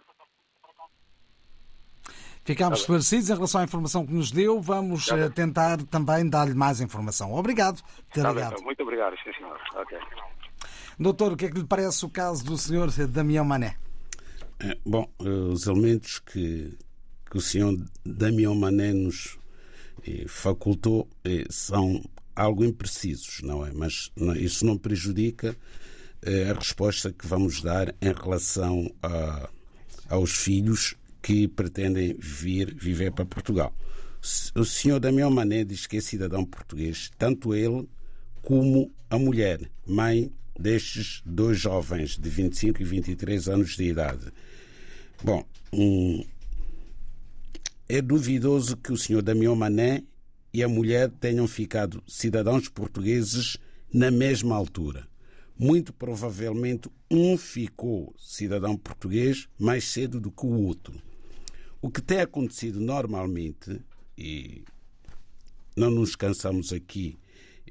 Ficámos 2.46 2.80
esclarecidos 2.80 3.30
em 3.30 3.34
relação 3.34 3.60
à 3.60 3.64
informação 3.66 4.06
que 4.06 4.14
nos 4.14 4.32
deu. 4.32 4.62
Vamos 4.62 5.06
Tá 5.08 5.18
eh, 5.18 5.30
tentar 5.30 5.78
também 5.88 6.30
dar-lhe 6.30 6.54
mais 6.54 6.80
informação. 6.80 7.34
Obrigado 7.34 7.82
por 7.84 8.04
ter 8.14 8.22
Tá 8.22 8.32
ligado. 8.32 8.54
então. 8.54 8.64
Muito 8.64 8.82
obrigado, 8.84 9.16
sim, 9.22 9.34
senhor. 9.34 9.60
Ok. 9.76 9.98
Doutor, 10.98 11.34
o 11.34 11.36
que 11.38 11.46
é 11.46 11.52
que 11.52 11.58
lhe 11.60 11.68
parece 11.68 12.06
o 12.06 12.10
caso 12.10 12.46
do 12.46 12.58
senhor 12.58 12.90
Damião 13.10 13.44
Mané? 13.44 13.76
É, 14.62 14.78
Bom, 14.86 15.10
eh, 15.20 15.28
os 15.28 15.68
elementos 15.68 16.20
que, 16.20 16.78
que 17.30 17.38
o 17.38 17.42
senhor 17.42 17.74
Damião 18.06 18.56
Mané 18.56 18.94
nos 18.94 19.38
eh, 19.38 19.40
facultou 20.28 21.08
são 21.50 22.04
algo 22.36 22.64
imprecisos, 22.64 23.42
não 23.42 23.66
é? 23.66 23.72
Mas 23.74 24.12
isso 24.40 24.66
não 24.66 24.78
prejudica 24.78 25.56
eh, 26.22 26.50
a 26.50 26.54
resposta 26.54 27.12
que 27.12 27.26
vamos 27.28 27.62
dar 27.62 27.90
em 28.02 28.12
relação 28.14 28.92
a- 29.02 29.50
aos 30.10 30.32
filhos 30.32 30.96
que 31.22 31.48
pretendem 31.48 32.16
vir 32.20 32.74
viver 32.76 33.12
para 33.12 33.26
Portugal. 33.26 33.74
O 34.56 34.66
senhor 34.66 35.00
Damião 35.00 35.30
Mané 35.30 35.64
diz 35.64 35.86
que 35.88 35.98
é 35.98 36.02
cidadão 36.02 36.44
português, 36.46 37.12
tanto 37.18 37.54
ele 37.54 37.88
como 38.42 38.92
a 39.10 39.18
mulher, 39.18 39.60
mãe 39.86 40.32
destes 40.60 41.22
dois 41.26 41.60
jovens 41.60 42.18
de 42.18 42.30
25 42.30 42.82
e 42.82 42.86
23 42.86 43.48
anos 43.50 43.76
de 43.76 43.84
idade. 43.84 44.32
Bom, 45.24 45.46
hum, 45.74 46.24
é 47.90 48.02
duvidoso 48.02 48.76
que 48.78 48.92
o 48.92 48.98
senhor 48.98 49.22
Damião 49.22 49.56
Mané 49.56 50.04
e 50.54 50.62
a 50.62 50.68
mulher 50.68 51.10
tenham 51.20 51.48
ficado 51.48 52.04
cidadãos 52.08 52.68
portugueses 52.68 53.58
na 53.94 54.12
mesma 54.12 54.56
altura. 54.56 55.08
Muito 55.58 55.94
provavelmente 55.94 56.90
um 57.10 57.38
ficou 57.38 58.14
cidadão 58.18 58.78
português 58.78 59.48
mais 59.58 59.86
cedo 59.86 60.20
do 60.20 60.32
que 60.32 60.46
o 60.46 60.62
outro. 60.66 61.02
O 61.82 61.90
que 61.90 62.02
tem 62.02 62.20
acontecido 62.20 62.80
normalmente, 62.80 63.82
e 64.18 64.64
não 65.76 65.90
nos 65.90 66.16
cansamos 66.16 66.74
aqui 66.74 67.18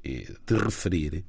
eh, 0.03 0.33
de 0.45 0.55
referir, 0.57 1.23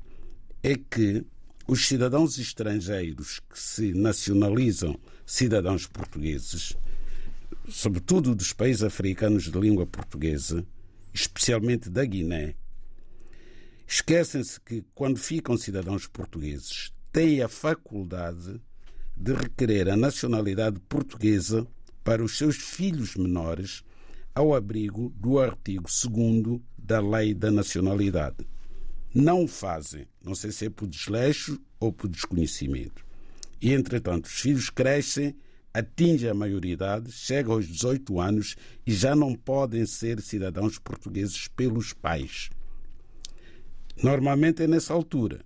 é 0.62 0.75
que 0.75 1.25
os 1.66 1.87
cidadãos 1.87 2.38
estrangeiros 2.38 3.40
que 3.40 3.59
se 3.59 3.92
nacionalizam 3.92 4.99
cidadãos 5.26 5.87
portugueses, 5.87 6.75
sobretudo 7.69 8.35
dos 8.35 8.53
países 8.53 8.83
africanos 8.83 9.45
de 9.45 9.59
língua 9.59 9.87
portuguesa, 9.87 10.67
especialmente 11.13 11.91
da 11.91 12.05
Guiné, 12.05 12.55
esquecem-se 13.87 14.61
que, 14.61 14.85
quando 14.95 15.19
ficam 15.19 15.57
cidadãos 15.57 16.07
portugueses, 16.07 16.93
têm 17.13 17.43
a 17.43 17.49
faculdade 17.49 18.61
de 19.17 19.33
requerer 19.33 19.89
a 19.89 19.97
nacionalidade 19.97 20.79
portuguesa 20.89 21.67
para 22.05 22.23
os 22.23 22.39
seus 22.39 22.57
filhos 22.57 23.17
menores 23.17 23.83
ao 24.35 24.55
abrigo 24.55 25.13
do 25.17 25.39
artigo 25.39 25.89
2 25.89 26.61
da 26.79 27.01
Lei 27.01 27.35
da 27.35 27.51
Nacionalidade. 27.51 28.47
Não 29.13 29.49
fazem, 29.49 30.07
não 30.23 30.35
sei 30.35 30.53
se 30.53 30.67
é 30.67 30.71
por 30.71 30.87
desleixo 30.87 31.61
ou 31.81 31.93
por 31.93 32.09
desconhecimento. 32.09 33.05
E, 33.61 33.73
entretanto, 33.73 34.27
os 34.27 34.41
filhos 34.41 34.71
crescem, 34.71 35.35
atingem 35.73 36.31
a 36.31 36.35
maioridade, 36.35 37.13
chegam 37.13 37.55
aos 37.55 37.67
18 37.67 38.21
anos 38.21 38.57
e 38.87 38.93
já 38.93 39.15
não 39.15 39.35
podem 39.35 39.85
ser 39.87 40.21
cidadãos 40.21 40.79
portugueses 40.79 41.49
pelos 41.49 41.93
pais. 41.93 42.51
Normalmente 44.03 44.63
é 44.63 44.67
nessa 44.67 44.93
altura 44.93 45.41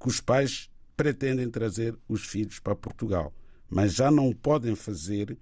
que 0.00 0.08
os 0.08 0.20
pais 0.20 0.70
pretendem 0.96 1.50
trazer 1.50 1.96
os 2.08 2.26
filhos 2.26 2.58
para 2.58 2.76
Portugal, 2.76 3.32
mas 3.68 3.94
já 3.94 4.10
não 4.10 4.32
podem 4.32 4.74
fazer 4.74 5.36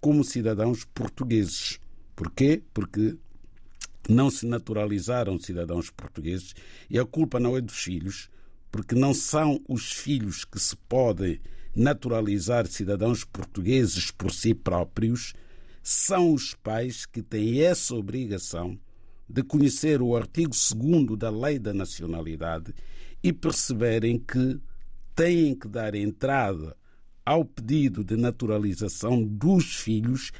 como 0.00 0.24
cidadãos 0.24 0.84
portugueses. 0.84 1.78
Porquê? 2.16 2.62
Porque 2.72 3.16
não 4.08 4.30
se 4.30 4.46
naturalizaram 4.46 5.38
cidadãos 5.38 5.90
portugueses 5.90 6.54
e 6.90 6.98
a 6.98 7.04
culpa 7.04 7.40
não 7.40 7.56
é 7.56 7.60
dos 7.60 7.78
filhos, 7.78 8.28
porque 8.70 8.94
não 8.94 9.14
são 9.14 9.60
os 9.68 9.92
filhos 9.92 10.44
que 10.44 10.58
se 10.58 10.76
podem 10.76 11.40
naturalizar 11.74 12.66
cidadãos 12.66 13.24
portugueses 13.24 14.10
por 14.10 14.32
si 14.32 14.54
próprios, 14.54 15.34
são 15.82 16.32
os 16.32 16.54
pais 16.54 17.04
que 17.04 17.22
têm 17.22 17.60
essa 17.60 17.94
obrigação 17.94 18.78
de 19.28 19.42
conhecer 19.42 20.00
o 20.00 20.16
artigo 20.16 20.50
2 20.50 21.18
da 21.18 21.30
Lei 21.30 21.58
da 21.58 21.74
Nacionalidade 21.74 22.74
e 23.22 23.32
perceberem 23.32 24.18
que 24.18 24.60
têm 25.14 25.54
que 25.54 25.68
dar 25.68 25.94
entrada 25.94 26.76
ao 27.24 27.44
pedido 27.44 28.04
de 28.04 28.16
naturalização 28.16 29.22
dos 29.22 29.76
filhos 29.76 30.30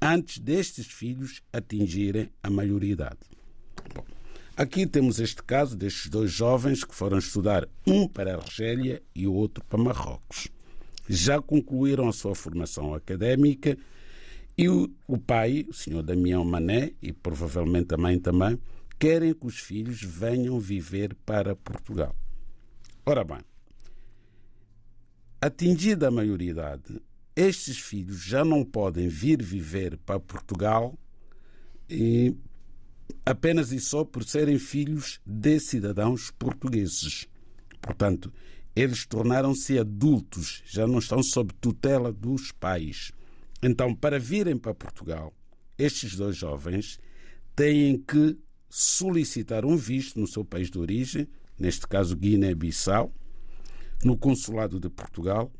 antes 0.00 0.38
destes 0.38 0.86
filhos 0.86 1.40
atingirem 1.52 2.30
a 2.42 2.50
maioridade. 2.50 3.20
Bom, 3.94 4.04
aqui 4.56 4.86
temos 4.86 5.18
este 5.18 5.42
caso 5.42 5.74
destes 5.74 6.10
dois 6.10 6.30
jovens 6.30 6.84
que 6.84 6.94
foram 6.94 7.18
estudar, 7.18 7.66
um 7.86 8.06
para 8.06 8.34
a 8.34 8.38
Argélia 8.38 9.02
e 9.14 9.26
o 9.26 9.32
outro 9.32 9.64
para 9.64 9.82
Marrocos. 9.82 10.53
Já 11.08 11.40
concluíram 11.40 12.08
a 12.08 12.12
sua 12.12 12.34
formação 12.34 12.94
académica 12.94 13.76
e 14.56 14.68
o, 14.68 14.90
o 15.06 15.18
pai, 15.18 15.66
o 15.68 15.72
senhor 15.72 16.02
Damião 16.02 16.44
Mané, 16.44 16.92
e 17.02 17.12
provavelmente 17.12 17.94
a 17.94 17.98
mãe 17.98 18.18
também, 18.18 18.58
querem 18.98 19.34
que 19.34 19.46
os 19.46 19.58
filhos 19.58 20.00
venham 20.02 20.58
viver 20.60 21.14
para 21.26 21.56
Portugal. 21.56 22.14
Ora 23.04 23.24
bem, 23.24 23.40
atingida 25.40 26.08
a 26.08 26.10
maioridade, 26.10 27.02
estes 27.36 27.78
filhos 27.78 28.22
já 28.22 28.44
não 28.44 28.64
podem 28.64 29.08
vir 29.08 29.42
viver 29.42 29.98
para 29.98 30.20
Portugal 30.20 30.96
e 31.90 32.34
apenas 33.26 33.72
e 33.72 33.80
só 33.80 34.04
por 34.04 34.24
serem 34.24 34.58
filhos 34.58 35.20
de 35.26 35.58
cidadãos 35.58 36.30
portugueses. 36.30 37.28
Portanto, 37.80 38.32
eles 38.74 39.06
tornaram-se 39.06 39.78
adultos, 39.78 40.62
já 40.66 40.86
não 40.86 40.98
estão 40.98 41.22
sob 41.22 41.52
tutela 41.60 42.12
dos 42.12 42.50
pais. 42.52 43.12
Então, 43.62 43.94
para 43.94 44.18
virem 44.18 44.56
para 44.56 44.74
Portugal, 44.74 45.32
estes 45.78 46.16
dois 46.16 46.36
jovens 46.36 46.98
têm 47.54 47.98
que 47.98 48.36
solicitar 48.68 49.64
um 49.64 49.76
visto 49.76 50.18
no 50.18 50.26
seu 50.26 50.44
país 50.44 50.70
de 50.70 50.78
origem, 50.78 51.28
neste 51.58 51.86
caso 51.86 52.16
Guiné-Bissau, 52.16 53.14
no 54.04 54.18
Consulado 54.18 54.80
de 54.80 54.90
Portugal, 54.90 55.52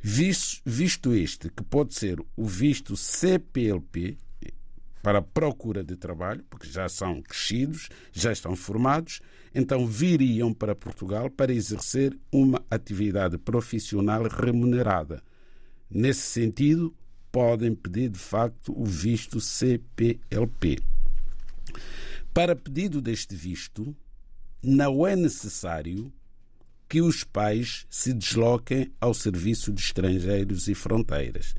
visto, 0.00 1.12
este 1.14 1.50
que 1.50 1.64
pode 1.64 1.94
ser 1.94 2.20
o 2.36 2.46
visto 2.46 2.96
CPLP 2.96 4.16
para 5.08 5.22
procura 5.22 5.82
de 5.82 5.96
trabalho, 5.96 6.44
porque 6.50 6.68
já 6.68 6.86
são 6.86 7.22
crescidos, 7.22 7.88
já 8.12 8.30
estão 8.30 8.54
formados, 8.54 9.22
então 9.54 9.86
viriam 9.86 10.52
para 10.52 10.74
Portugal 10.74 11.30
para 11.30 11.50
exercer 11.50 12.14
uma 12.30 12.62
atividade 12.70 13.38
profissional 13.38 14.24
remunerada. 14.24 15.22
Nesse 15.90 16.20
sentido, 16.20 16.94
podem 17.32 17.74
pedir 17.74 18.10
de 18.10 18.18
facto 18.18 18.78
o 18.78 18.84
visto 18.84 19.40
CPLP. 19.40 20.78
Para 22.34 22.54
pedido 22.54 23.00
deste 23.00 23.34
visto, 23.34 23.96
não 24.62 25.06
é 25.06 25.16
necessário 25.16 26.12
que 26.86 27.00
os 27.00 27.24
pais 27.24 27.86
se 27.88 28.12
desloquem 28.12 28.92
ao 29.00 29.14
Serviço 29.14 29.72
de 29.72 29.80
Estrangeiros 29.80 30.68
e 30.68 30.74
Fronteiras. 30.74 31.54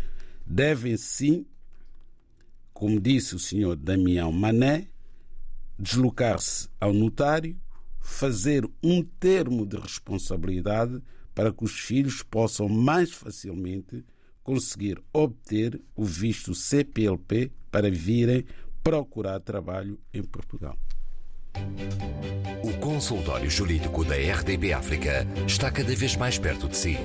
Devem 0.45 0.95
sim, 0.97 1.47
como 2.79 2.97
disse 2.97 3.35
o 3.35 3.39
senhor 3.39 3.75
Damião 3.75 4.31
Mané, 4.31 4.87
deslocar-se 5.77 6.69
ao 6.79 6.93
notário, 6.93 7.57
fazer 7.99 8.65
um 8.81 9.03
termo 9.03 9.65
de 9.65 9.75
responsabilidade 9.75 11.01
para 11.35 11.51
que 11.51 11.65
os 11.65 11.77
filhos 11.77 12.23
possam 12.23 12.69
mais 12.69 13.11
facilmente 13.11 14.05
conseguir 14.41 14.97
obter 15.11 15.77
o 15.93 16.05
visto 16.05 16.55
CPLP 16.55 17.51
para 17.69 17.91
virem 17.91 18.45
procurar 18.81 19.41
trabalho 19.41 19.99
em 20.13 20.23
Portugal. 20.23 20.77
O 22.63 22.79
consultório 22.79 23.49
jurídico 23.49 24.05
da 24.05 24.15
RDB 24.15 24.71
África 24.71 25.27
está 25.45 25.69
cada 25.69 25.93
vez 25.93 26.15
mais 26.15 26.37
perto 26.39 26.69
de 26.69 26.77
si. 26.77 26.95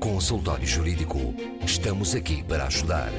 Consultório 0.00 0.66
Jurídico. 0.66 1.18
Estamos 1.64 2.14
aqui 2.14 2.44
para 2.44 2.66
ajudar. 2.66 3.10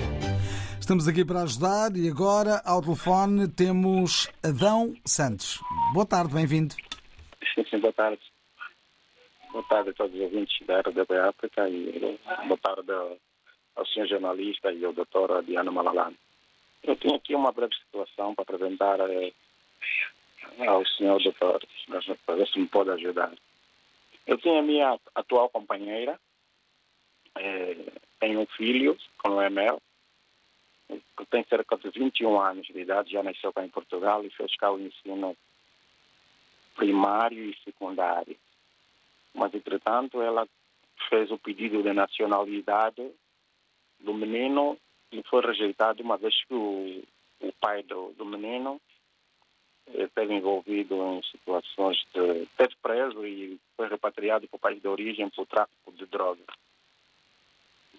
Estamos 0.79 1.07
aqui 1.07 1.25
para 1.25 1.41
ajudar 1.41 1.97
e 1.97 2.07
agora 2.07 2.61
ao 2.63 2.79
telefone 2.81 3.47
temos 3.47 4.29
Adão 4.43 4.93
Santos. 5.03 5.59
Boa 5.93 6.05
tarde, 6.05 6.31
bem-vindo. 6.33 6.75
Sim, 7.55 7.65
sim, 7.69 7.79
boa 7.79 7.93
tarde. 7.93 8.21
Boa 9.51 9.65
tarde 9.67 9.89
a 9.89 9.93
todos 9.93 10.13
os 10.13 10.21
ouvintes 10.21 10.55
da 10.67 10.81
RDP 10.81 11.17
África 11.17 11.67
e 11.67 12.19
boa 12.47 12.59
tarde 12.61 12.91
ao 13.75 13.85
senhor 13.85 14.07
jornalista 14.07 14.71
e 14.71 14.83
ao 14.85 14.93
doutor 14.93 15.43
Diana 15.43 15.71
Malalane. 15.71 16.17
Eu 16.83 16.95
tenho 16.95 17.15
aqui 17.15 17.35
uma 17.35 17.51
breve 17.51 17.75
situação 17.75 18.35
para 18.35 18.43
apresentar 18.43 18.99
eh, 19.09 19.33
ao 20.67 20.85
senhor 20.85 21.21
doutor, 21.21 21.61
para 22.25 22.35
ver 22.35 22.47
se 22.47 22.59
me 22.59 22.67
pode 22.67 22.91
ajudar. 22.91 23.33
Eu 24.25 24.37
tenho 24.37 24.59
a 24.59 24.63
minha 24.63 24.99
atual 25.13 25.49
companheira, 25.49 26.19
eh, 27.35 27.91
tenho 28.19 28.41
um 28.41 28.45
filho 28.45 28.97
com 29.17 29.31
o 29.31 29.41
EML, 29.41 29.81
que 30.87 31.25
tem 31.29 31.43
cerca 31.45 31.77
de 31.77 31.89
21 31.89 32.39
anos 32.39 32.67
de 32.67 32.79
idade, 32.79 33.11
já 33.11 33.23
nasceu 33.23 33.51
cá 33.51 33.65
em 33.65 33.69
Portugal 33.69 34.23
e 34.23 34.29
fez 34.29 34.55
cá 34.55 34.71
o 34.71 34.79
ensino 34.79 35.35
primário 36.75 37.43
e 37.43 37.57
secundário. 37.63 38.37
Mas, 39.33 39.53
entretanto, 39.53 40.21
ela 40.21 40.47
fez 41.09 41.31
o 41.31 41.37
pedido 41.37 41.81
de 41.81 41.93
nacionalidade 41.93 43.11
do 43.99 44.13
menino 44.13 44.77
e 45.11 45.21
foi 45.23 45.45
rejeitado 45.45 46.03
uma 46.03 46.17
vez 46.17 46.35
que 46.45 46.53
o, 46.53 47.03
o 47.41 47.51
pai 47.59 47.83
do, 47.83 48.13
do 48.17 48.25
menino 48.25 48.79
esteve 49.87 50.33
envolvido 50.33 50.95
em 50.95 51.23
situações 51.23 51.97
de. 52.13 52.43
esteve 52.43 52.75
preso 52.81 53.25
e 53.25 53.59
foi 53.77 53.87
repatriado 53.87 54.47
para 54.47 54.57
o 54.57 54.59
país 54.59 54.81
de 54.81 54.87
origem 54.87 55.29
por 55.29 55.45
tráfico 55.45 55.91
de 55.93 56.05
drogas. 56.05 56.45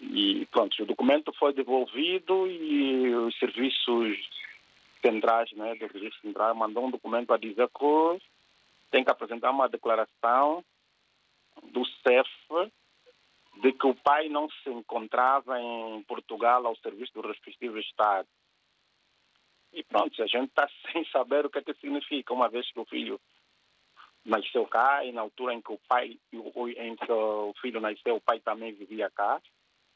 E 0.01 0.45
pronto, 0.51 0.81
o 0.81 0.85
documento 0.85 1.33
foi 1.33 1.53
devolvido 1.53 2.45
e 2.47 3.15
os 3.15 3.37
serviços 3.39 4.17
centrais, 5.01 5.51
né, 5.53 5.75
do 5.75 5.87
registro 5.87 6.21
central, 6.21 6.53
mandou 6.55 6.85
um 6.85 6.91
documento 6.91 7.33
a 7.33 7.37
dizer 7.37 7.67
que 7.69 8.21
tem 8.91 9.03
que 9.03 9.11
apresentar 9.11 9.51
uma 9.51 9.69
declaração 9.69 10.63
do 11.71 11.85
CEF 11.85 12.29
de 13.61 13.73
que 13.73 13.87
o 13.87 13.95
pai 13.95 14.29
não 14.29 14.49
se 14.49 14.69
encontrava 14.69 15.59
em 15.59 16.03
Portugal 16.03 16.65
ao 16.65 16.75
serviço 16.77 17.13
do 17.13 17.27
respectivo 17.27 17.77
Estado. 17.79 18.27
E 19.73 19.83
pronto, 19.83 20.21
a 20.21 20.27
gente 20.27 20.49
está 20.49 20.67
sem 20.91 21.05
saber 21.05 21.45
o 21.45 21.49
que 21.49 21.59
é 21.59 21.61
que 21.61 21.73
significa, 21.75 22.33
uma 22.33 22.49
vez 22.49 22.69
que 22.71 22.79
o 22.79 22.85
filho 22.85 23.19
nasceu 24.25 24.65
cá 24.65 25.05
e 25.05 25.11
na 25.11 25.21
altura 25.21 25.53
em 25.53 25.61
que 25.61 25.71
o 25.71 25.79
pai 25.87 26.19
em 26.31 26.95
que 26.95 27.11
o 27.11 27.53
filho 27.61 27.79
nasceu, 27.79 28.15
o 28.15 28.21
pai 28.21 28.39
também 28.39 28.73
vivia 28.73 29.09
cá. 29.09 29.41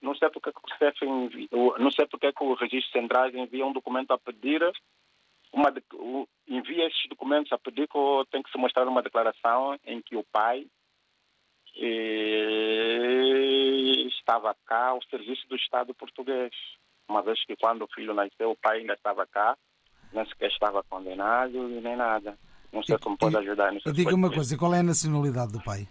Não 0.02 0.16
sei 0.16 0.30
porque 0.30 0.52
que 0.52 0.60
o 0.60 0.78
CEF 0.78 1.06
envia, 1.06 1.48
não 1.78 1.92
sei 1.92 2.08
porque 2.08 2.32
que 2.32 2.44
o 2.44 2.54
registro 2.56 2.92
central 2.92 3.30
envia 3.30 3.66
um 3.66 3.74
documento 3.74 4.12
a 4.12 4.18
pedir 4.18 4.62
uma 5.54 5.72
envia 6.48 6.88
esses 6.88 7.08
documentos 7.10 7.52
a 7.52 7.58
pedir 7.58 7.88
que 7.88 7.98
tem 8.32 8.42
que 8.42 8.52
se 8.52 8.58
mostrar 8.58 8.88
uma 8.88 9.04
declaração 9.04 9.78
em 9.86 10.02
que 10.02 10.16
o 10.16 10.24
pai 10.32 10.66
estava 14.08 14.56
cá 14.66 14.88
ao 14.88 15.04
serviço 15.04 15.48
do 15.48 15.56
Estado 15.56 15.94
português. 15.94 16.52
Uma 17.08 17.22
vez 17.22 17.44
que 17.46 17.56
quando 17.56 17.84
o 17.84 17.88
filho 17.88 18.14
nasceu, 18.14 18.52
o 18.52 18.56
pai 18.56 18.80
ainda 18.80 18.94
estava 18.94 19.26
cá, 19.28 19.58
nem 20.14 20.26
sequer 20.26 20.50
estava 20.50 20.84
condenado 20.84 21.70
e 21.70 21.82
nem 21.82 21.96
nada. 21.96 22.38
Não 22.72 22.82
sei 22.84 22.96
e, 22.96 23.00
como 23.00 23.18
pode 23.18 23.36
ajudar 23.38 23.72
nisso. 23.72 23.92
Diga 23.92 24.16
uma 24.16 24.32
coisa, 24.32 24.58
qual 24.58 24.74
é 24.74 24.80
a 24.80 24.84
nacionalidade 24.84 25.52
do 25.52 25.62
pai? 25.62 25.88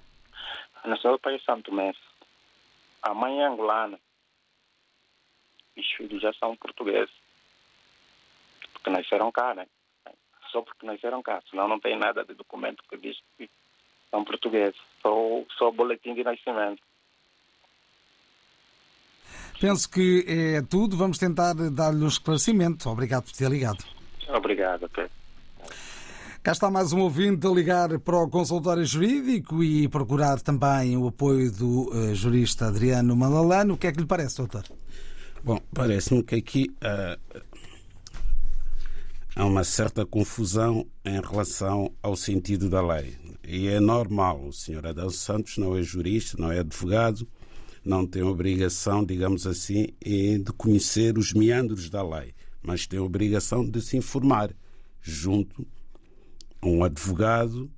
A 0.83 0.89
nacionalidade 0.89 1.17
do 1.17 1.21
pai 1.21 1.35
é 1.35 1.39
Santo 1.41 1.73
Mês. 1.73 1.97
A 3.03 3.13
mãe 3.13 3.41
é 3.41 3.47
angolana. 3.47 3.99
E 5.77 5.81
os 5.81 5.91
filhos 5.93 6.23
já 6.23 6.33
são 6.35 6.57
portugueses. 6.57 7.15
Porque 8.73 8.91
nasceram 8.91 9.31
cá, 9.31 9.55
né? 9.55 9.67
Só 10.51 10.63
porque 10.63 10.87
nasceram 10.87 11.23
cá. 11.23 11.43
Senão 11.51 11.69
não 11.69 11.79
tem 11.79 11.99
nada 11.99 12.25
de 12.25 12.35
documento 12.35 12.83
que 12.89 12.97
diz 12.97 13.19
que 13.37 13.51
são 14.11 14.25
portugueses. 14.25 14.79
Só, 15.03 15.11
só 15.59 15.69
o 15.69 15.73
boletim 15.73 16.15
de 16.15 16.25
nascimento. 16.25 16.83
Penso 19.61 19.91
que 19.91 20.25
é 20.27 20.63
tudo. 20.63 20.97
Vamos 20.97 21.19
tentar 21.19 21.55
dar-lhe 21.55 22.03
um 22.03 22.09
esclarecimento. 22.09 22.89
Obrigado 22.89 23.25
por 23.25 23.33
ter 23.33 23.51
ligado. 23.51 23.85
Obrigado, 24.29 24.89
Pedro. 24.89 25.11
Cá 26.43 26.53
está 26.53 26.71
mais 26.71 26.91
um 26.95 27.01
ouvinte 27.01 27.47
a 27.47 27.51
ligar 27.51 27.99
para 27.99 28.17
o 28.17 28.31
consultório 28.31 28.83
jurídico 28.83 29.63
e 29.63 29.87
procurar 29.89 30.41
também 30.41 30.97
o 30.97 31.09
apoio 31.09 31.53
do 31.53 31.91
uh, 31.91 32.15
jurista 32.15 32.69
Adriano 32.69 33.15
Malalano. 33.15 33.75
O 33.75 33.77
que 33.77 33.87
é 33.87 33.93
que 33.93 34.01
lhe 34.01 34.07
parece, 34.07 34.39
doutor? 34.39 34.65
Bom, 35.45 35.61
parece-me 35.75 36.23
que 36.23 36.37
aqui 36.37 36.75
uh, 36.83 37.43
há 39.37 39.45
uma 39.45 39.65
certa 39.65 40.07
confusão 40.07 40.87
em 41.05 41.21
relação 41.21 41.93
ao 42.03 42.17
sentido 42.17 42.71
da 42.71 42.81
lei. 42.81 43.19
E 43.53 43.67
é 43.67 43.81
normal, 43.81 44.47
o 44.47 44.53
senhor 44.53 44.87
Adão 44.87 45.11
Santos 45.11 45.59
não 45.59 45.77
é 45.77 45.83
jurista, 45.83 46.37
não 46.41 46.53
é 46.53 46.61
advogado, 46.61 47.27
não 47.85 48.07
tem 48.07 48.23
obrigação, 48.23 49.05
digamos 49.05 49.45
assim, 49.45 49.89
de 50.01 50.53
conhecer 50.57 51.19
os 51.19 51.33
meandros 51.33 51.91
da 51.91 52.01
lei, 52.01 52.33
mas 52.63 52.87
tem 52.87 53.01
obrigação 53.01 53.69
de 53.69 53.83
se 53.83 53.97
informar 53.97 54.55
junto 55.03 55.67
a 56.63 56.69
um 56.69 56.85
advogado 56.85 57.69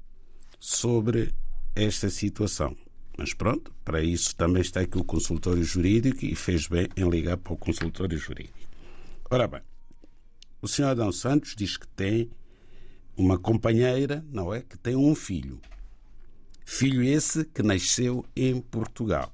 sobre 0.61 1.32
esta 1.74 2.11
situação. 2.11 2.76
Mas 3.16 3.32
pronto, 3.32 3.74
para 3.82 4.02
isso 4.02 4.37
também 4.37 4.61
está 4.61 4.80
aqui 4.80 4.98
o 4.98 5.04
consultório 5.04 5.64
jurídico 5.64 6.22
e 6.22 6.35
fez 6.35 6.66
bem 6.66 6.87
em 6.94 7.08
ligar 7.08 7.38
para 7.38 7.54
o 7.54 7.56
consultório 7.56 8.18
jurídico. 8.18 8.58
Ora 9.30 9.48
bem, 9.48 9.62
o 10.61 10.68
senhor 10.68 10.90
Adão 10.90 11.11
Santos 11.11 11.54
diz 11.56 11.78
que 11.78 11.88
tem 11.88 12.30
uma 13.16 13.38
companheira, 13.38 14.25
não 14.31 14.53
é? 14.53 14.62
Que 14.62 14.79
tem 14.79 14.96
um 14.96 15.14
filho. 15.14 15.61
Filho 16.64 17.03
esse 17.03 17.44
que 17.44 17.62
nasceu 17.62 18.25
em 18.37 18.61
Portugal 18.61 19.33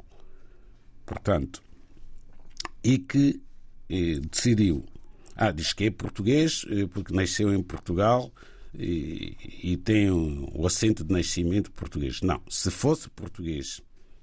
portanto, 1.09 1.63
e 2.85 2.99
que 2.99 3.41
eh, 3.89 4.21
decidiu, 4.31 4.85
ah, 5.35 5.51
diz 5.51 5.73
que 5.73 5.85
é 5.85 5.91
português 5.91 6.67
eh, 6.69 6.87
porque 6.87 7.15
nasceu 7.15 7.53
em 7.55 7.63
Portugal 7.63 8.31
e, 8.79 9.35
e 9.63 9.77
tem 9.79 10.11
um, 10.11 10.51
o 10.55 10.67
assento 10.67 11.03
de 11.03 11.13
nascimento 11.13 11.73
português. 11.73 12.21
Não, 12.21 12.43
se 12.51 12.71
fosse 12.71 13.09
português, 13.09 13.81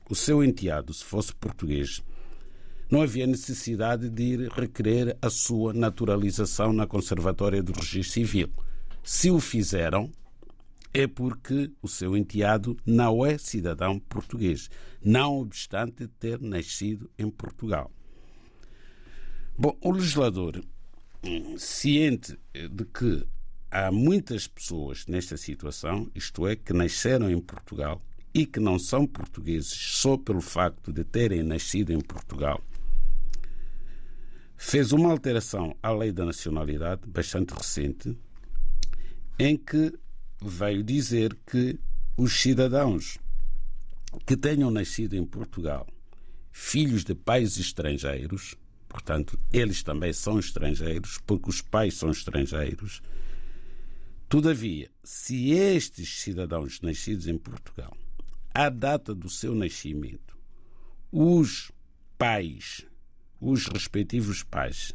o 0.08 0.14
seu 0.16 0.44
enteado, 0.44 0.94
se 0.94 1.04
fosse 1.04 1.34
português, 1.34 2.04
não 2.92 3.02
havia 3.02 3.26
necessidade 3.26 4.08
de 4.08 4.24
ir 4.24 4.52
requerer 4.52 5.18
a 5.20 5.30
sua 5.32 5.74
naturalização 5.74 6.72
na 6.72 6.86
Conservatória 6.86 7.64
do 7.64 7.74
Registro 7.74 8.14
Civil. 8.14 8.50
Se 9.06 9.30
o 9.30 9.40
fizeram, 9.40 10.12
é 10.92 11.06
porque 11.06 11.72
o 11.80 11.88
seu 11.88 12.18
enteado 12.18 12.76
não 12.84 13.24
é 13.24 13.38
cidadão 13.38 14.00
português, 14.00 14.68
não 15.00 15.42
obstante 15.42 16.08
ter 16.08 16.42
nascido 16.42 17.08
em 17.16 17.30
Portugal. 17.30 17.92
Bom, 19.56 19.78
o 19.80 19.92
legislador, 19.92 20.60
ciente 21.56 22.36
de 22.52 22.84
que 22.84 23.24
há 23.70 23.92
muitas 23.92 24.48
pessoas 24.48 25.06
nesta 25.06 25.38
situação, 25.38 26.10
isto 26.16 26.48
é, 26.48 26.56
que 26.56 26.74
nasceram 26.74 27.30
em 27.30 27.40
Portugal 27.40 28.02
e 28.34 28.44
que 28.44 28.60
não 28.60 28.80
são 28.80 29.06
portugueses 29.06 29.72
só 29.72 30.18
pelo 30.18 30.42
facto 30.42 30.92
de 30.92 31.04
terem 31.04 31.44
nascido 31.44 31.94
em 31.94 32.02
Portugal, 32.02 32.60
fez 34.58 34.92
uma 34.92 35.12
alteração 35.12 35.78
à 35.84 35.92
lei 35.92 36.12
da 36.12 36.26
nacionalidade 36.26 37.08
bastante 37.08 37.54
recente, 37.54 38.18
em 39.38 39.58
que 39.58 39.94
veio 40.42 40.84
dizer 40.84 41.38
que 41.46 41.78
os 42.18 42.40
cidadãos 42.42 43.20
que 44.26 44.38
tenham 44.38 44.72
nascido 44.72 45.16
em 45.16 45.26
Portugal, 45.26 45.88
filhos 46.52 47.04
de 47.04 47.14
pais 47.14 47.58
estrangeiros, 47.58 48.56
portanto, 48.88 49.38
eles 49.52 49.84
também 49.84 50.14
são 50.14 50.40
estrangeiros, 50.40 51.20
porque 51.26 51.50
os 51.50 51.62
pais 51.62 51.96
são 51.96 52.10
estrangeiros. 52.12 53.02
Todavia, 54.30 54.90
se 55.04 55.52
estes 55.52 56.22
cidadãos 56.22 56.80
nascidos 56.82 57.28
em 57.28 57.38
Portugal, 57.38 57.96
à 58.54 58.70
data 58.70 59.14
do 59.14 59.30
seu 59.30 59.54
nascimento, 59.54 60.38
os 61.12 61.72
pais, 62.18 62.86
os 63.42 63.68
respectivos 63.68 64.44
pais, 64.44 64.94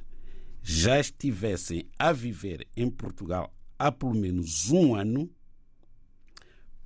já 0.63 0.99
estivessem 0.99 1.87
a 1.99 2.11
viver 2.13 2.67
em 2.75 2.91
Portugal 2.91 3.55
há 3.81 3.91
pelo 3.91 4.15
menos 4.15 4.71
um 4.71 4.95
ano, 4.95 5.31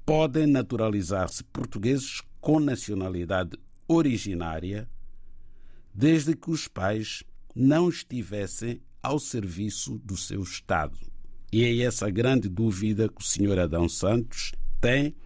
podem 0.07 0.47
naturalizar-se 0.47 1.43
portugueses 1.43 2.23
com 2.41 2.61
nacionalidade 2.61 3.59
originária, 3.89 4.89
desde 5.93 6.37
que 6.37 6.53
os 6.53 6.69
pais 6.69 7.25
não 7.53 7.89
estivessem 7.89 8.81
ao 9.03 9.19
serviço 9.19 9.99
do 9.99 10.17
seu 10.17 10.41
Estado. 10.43 10.97
E 11.53 11.65
é 11.65 11.85
essa 11.85 12.09
grande 12.09 12.49
dúvida 12.49 13.09
que 13.09 13.21
o 13.21 13.25
senhor 13.25 13.59
Adão 13.59 13.89
Santos 13.89 14.53
tem 14.81 15.17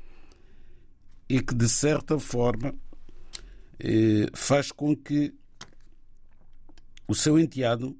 e 1.28 1.42
que, 1.42 1.54
de 1.54 1.68
certa 1.68 2.18
forma, 2.18 2.74
eh, 3.78 4.26
faz 4.34 4.72
com 4.72 4.96
que 4.96 5.34
o 7.06 7.14
seu 7.14 7.38
enteado 7.38 7.94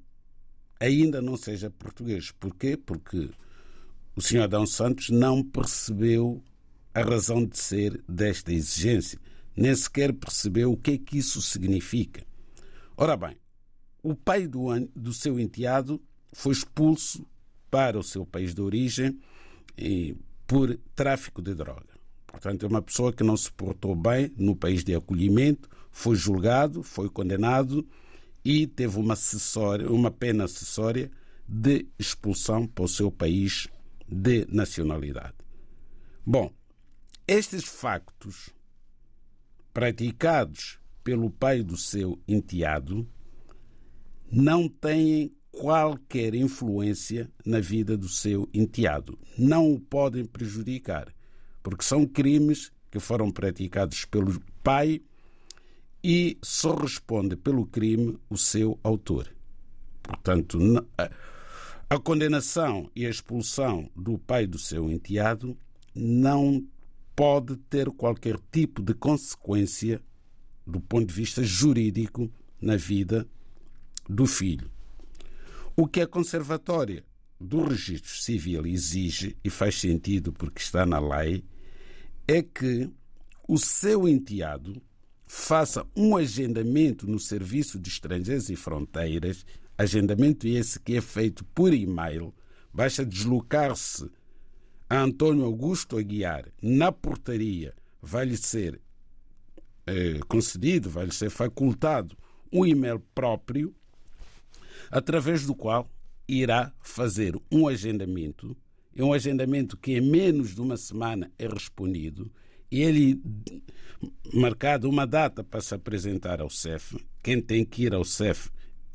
ainda 0.79 1.21
não 1.21 1.37
seja 1.37 1.69
português. 1.69 2.31
Porquê? 2.31 2.75
Porque 2.75 3.29
o 4.19 4.21
senhor 4.21 4.43
Adão 4.43 4.67
Santos 4.67 5.09
não 5.09 5.41
percebeu 5.41 6.43
a 6.93 7.01
razão 7.01 7.45
de 7.45 7.57
ser 7.57 8.03
desta 8.05 8.51
exigência, 8.51 9.17
nem 9.55 9.73
sequer 9.73 10.11
percebeu 10.11 10.73
o 10.73 10.77
que 10.77 10.91
é 10.91 10.97
que 10.97 11.17
isso 11.17 11.41
significa. 11.41 12.25
Ora 12.97 13.15
bem, 13.15 13.37
o 14.03 14.13
pai 14.13 14.45
do, 14.45 14.67
do 14.93 15.13
seu 15.13 15.39
enteado 15.39 16.01
foi 16.33 16.51
expulso 16.51 17.25
para 17.71 17.97
o 17.97 18.03
seu 18.03 18.25
país 18.25 18.53
de 18.53 18.59
origem 18.61 19.17
e, 19.77 20.17
por 20.45 20.77
tráfico 20.93 21.41
de 21.41 21.55
droga. 21.55 21.97
Portanto, 22.27 22.65
é 22.65 22.67
uma 22.67 22.81
pessoa 22.81 23.13
que 23.13 23.23
não 23.23 23.37
se 23.37 23.49
portou 23.49 23.95
bem 23.95 24.33
no 24.35 24.53
país 24.53 24.83
de 24.83 24.93
acolhimento, 24.93 25.69
foi 25.93 26.17
julgado, 26.17 26.83
foi 26.83 27.09
condenado 27.09 27.87
e 28.43 28.67
teve 28.67 28.99
uma, 28.99 29.15
uma 29.89 30.11
pena 30.11 30.43
acessória 30.43 31.09
de 31.47 31.87
expulsão 31.97 32.67
para 32.67 32.83
o 32.83 32.87
seu 32.89 33.09
país 33.09 33.69
de 34.11 34.45
nacionalidade. 34.49 35.35
Bom, 36.25 36.51
estes 37.27 37.63
factos 37.63 38.49
praticados 39.73 40.79
pelo 41.03 41.29
pai 41.29 41.63
do 41.63 41.77
seu 41.77 42.19
enteado 42.27 43.07
não 44.31 44.67
têm 44.67 45.31
qualquer 45.51 46.35
influência 46.35 47.31
na 47.45 47.59
vida 47.59 47.97
do 47.97 48.07
seu 48.07 48.47
enteado. 48.53 49.17
Não 49.37 49.71
o 49.71 49.79
podem 49.79 50.25
prejudicar, 50.25 51.13
porque 51.63 51.83
são 51.83 52.05
crimes 52.05 52.71
que 52.91 52.99
foram 52.99 53.31
praticados 53.31 54.05
pelo 54.05 54.39
pai 54.63 55.01
e 56.03 56.37
só 56.41 56.75
responde 56.75 57.35
pelo 57.35 57.65
crime 57.65 58.17
o 58.29 58.37
seu 58.37 58.79
autor. 58.83 59.29
Portanto, 60.01 60.57
a 61.89 61.97
condenação 61.97 62.89
e 62.95 63.03
a 63.05 63.09
expulsão 63.09 63.89
do 63.95 64.19
pai 64.19 64.45
do 64.45 64.59
seu 64.59 64.91
enteado 64.91 65.57
não 65.95 66.63
pode 67.15 67.57
ter 67.57 67.89
qualquer 67.89 68.37
tipo 68.51 68.83
de 68.83 68.93
consequência 68.93 69.99
do 70.67 70.79
ponto 70.79 71.07
de 71.07 71.13
vista 71.13 71.43
jurídico 71.43 72.31
na 72.61 72.75
vida 72.75 73.27
do 74.07 74.27
filho. 74.27 74.69
O 75.75 75.87
que 75.87 75.99
a 76.01 76.07
conservatória 76.07 77.03
do 77.39 77.63
registro 77.63 78.11
civil 78.11 78.67
exige, 78.67 79.35
e 79.43 79.49
faz 79.49 79.79
sentido 79.79 80.31
porque 80.31 80.61
está 80.61 80.85
na 80.85 80.99
lei, 80.99 81.43
é 82.27 82.43
que 82.43 82.87
o 83.47 83.57
seu 83.57 84.07
enteado 84.07 84.79
faça 85.25 85.85
um 85.95 86.15
agendamento 86.15 87.07
no 87.07 87.19
Serviço 87.19 87.79
de 87.79 87.89
Estrangeiros 87.89 88.49
e 88.49 88.55
Fronteiras, 88.55 89.43
agendamento 89.79 90.45
esse 90.45 90.77
que 90.77 90.97
é 90.97 91.01
feito 91.01 91.45
por 91.45 91.73
e-mail, 91.73 92.35
basta 92.73 93.05
deslocar-se 93.05 94.11
a 94.89 94.99
Antônio 95.01 95.45
Augusto 95.45 95.97
Aguiar 95.97 96.51
na 96.61 96.91
portaria, 96.91 97.73
vai-lhe 98.01 98.35
ser 98.35 98.81
eh, 99.87 100.19
concedido, 100.27 100.89
vai-lhe 100.89 101.13
ser 101.13 101.29
facultado 101.29 102.17
um 102.51 102.65
e-mail 102.65 102.99
próprio, 103.15 103.73
através 104.91 105.45
do 105.45 105.55
qual 105.55 105.89
irá 106.27 106.73
fazer 106.81 107.39
um 107.49 107.65
agendamento, 107.65 108.57
é 108.93 109.01
um 109.01 109.13
agendamento 109.13 109.77
que 109.77 109.93
em 109.93 110.01
menos 110.01 110.53
de 110.53 110.59
uma 110.59 110.75
semana 110.75 111.31
é 111.39 111.47
respondido, 111.47 112.29
ele 112.69 113.21
marcado 114.33 114.89
uma 114.89 115.07
data 115.07 115.41
para 115.41 115.61
se 115.61 115.73
apresentar 115.73 116.41
ao 116.41 116.49
CEF. 116.49 116.97
Quem 117.23 117.41
tem 117.41 117.63
que 117.63 117.83
ir 117.83 117.93
ao 117.93 118.03
CEF 118.03 118.49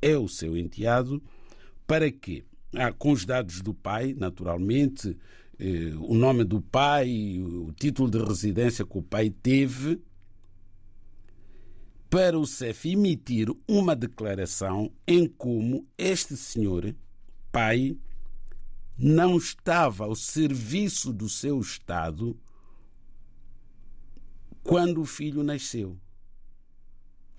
é 0.04 0.18
o 0.18 0.28
seu 0.28 0.54
enteado, 0.54 1.22
para 1.86 2.10
que, 2.10 2.44
ah, 2.74 2.92
com 2.92 3.10
os 3.10 3.24
dados 3.24 3.62
do 3.62 3.72
pai, 3.72 4.14
naturalmente, 4.14 5.16
eh, 5.58 5.94
o 5.98 6.14
nome 6.14 6.44
do 6.44 6.60
pai, 6.60 7.38
o 7.40 7.72
título 7.72 8.10
de 8.10 8.18
residência 8.18 8.84
que 8.84 8.98
o 8.98 9.02
pai 9.02 9.30
teve, 9.30 9.98
para 12.10 12.38
o 12.38 12.46
CEF 12.46 12.92
emitir 12.92 13.48
uma 13.66 13.96
declaração 13.96 14.92
em 15.06 15.26
como 15.26 15.88
este 15.96 16.36
senhor, 16.36 16.94
pai, 17.50 17.96
não 18.96 19.38
estava 19.38 20.04
ao 20.04 20.14
serviço 20.14 21.14
do 21.14 21.30
seu 21.30 21.58
Estado 21.60 22.38
quando 24.62 25.00
o 25.00 25.06
filho 25.06 25.42
nasceu. 25.42 25.98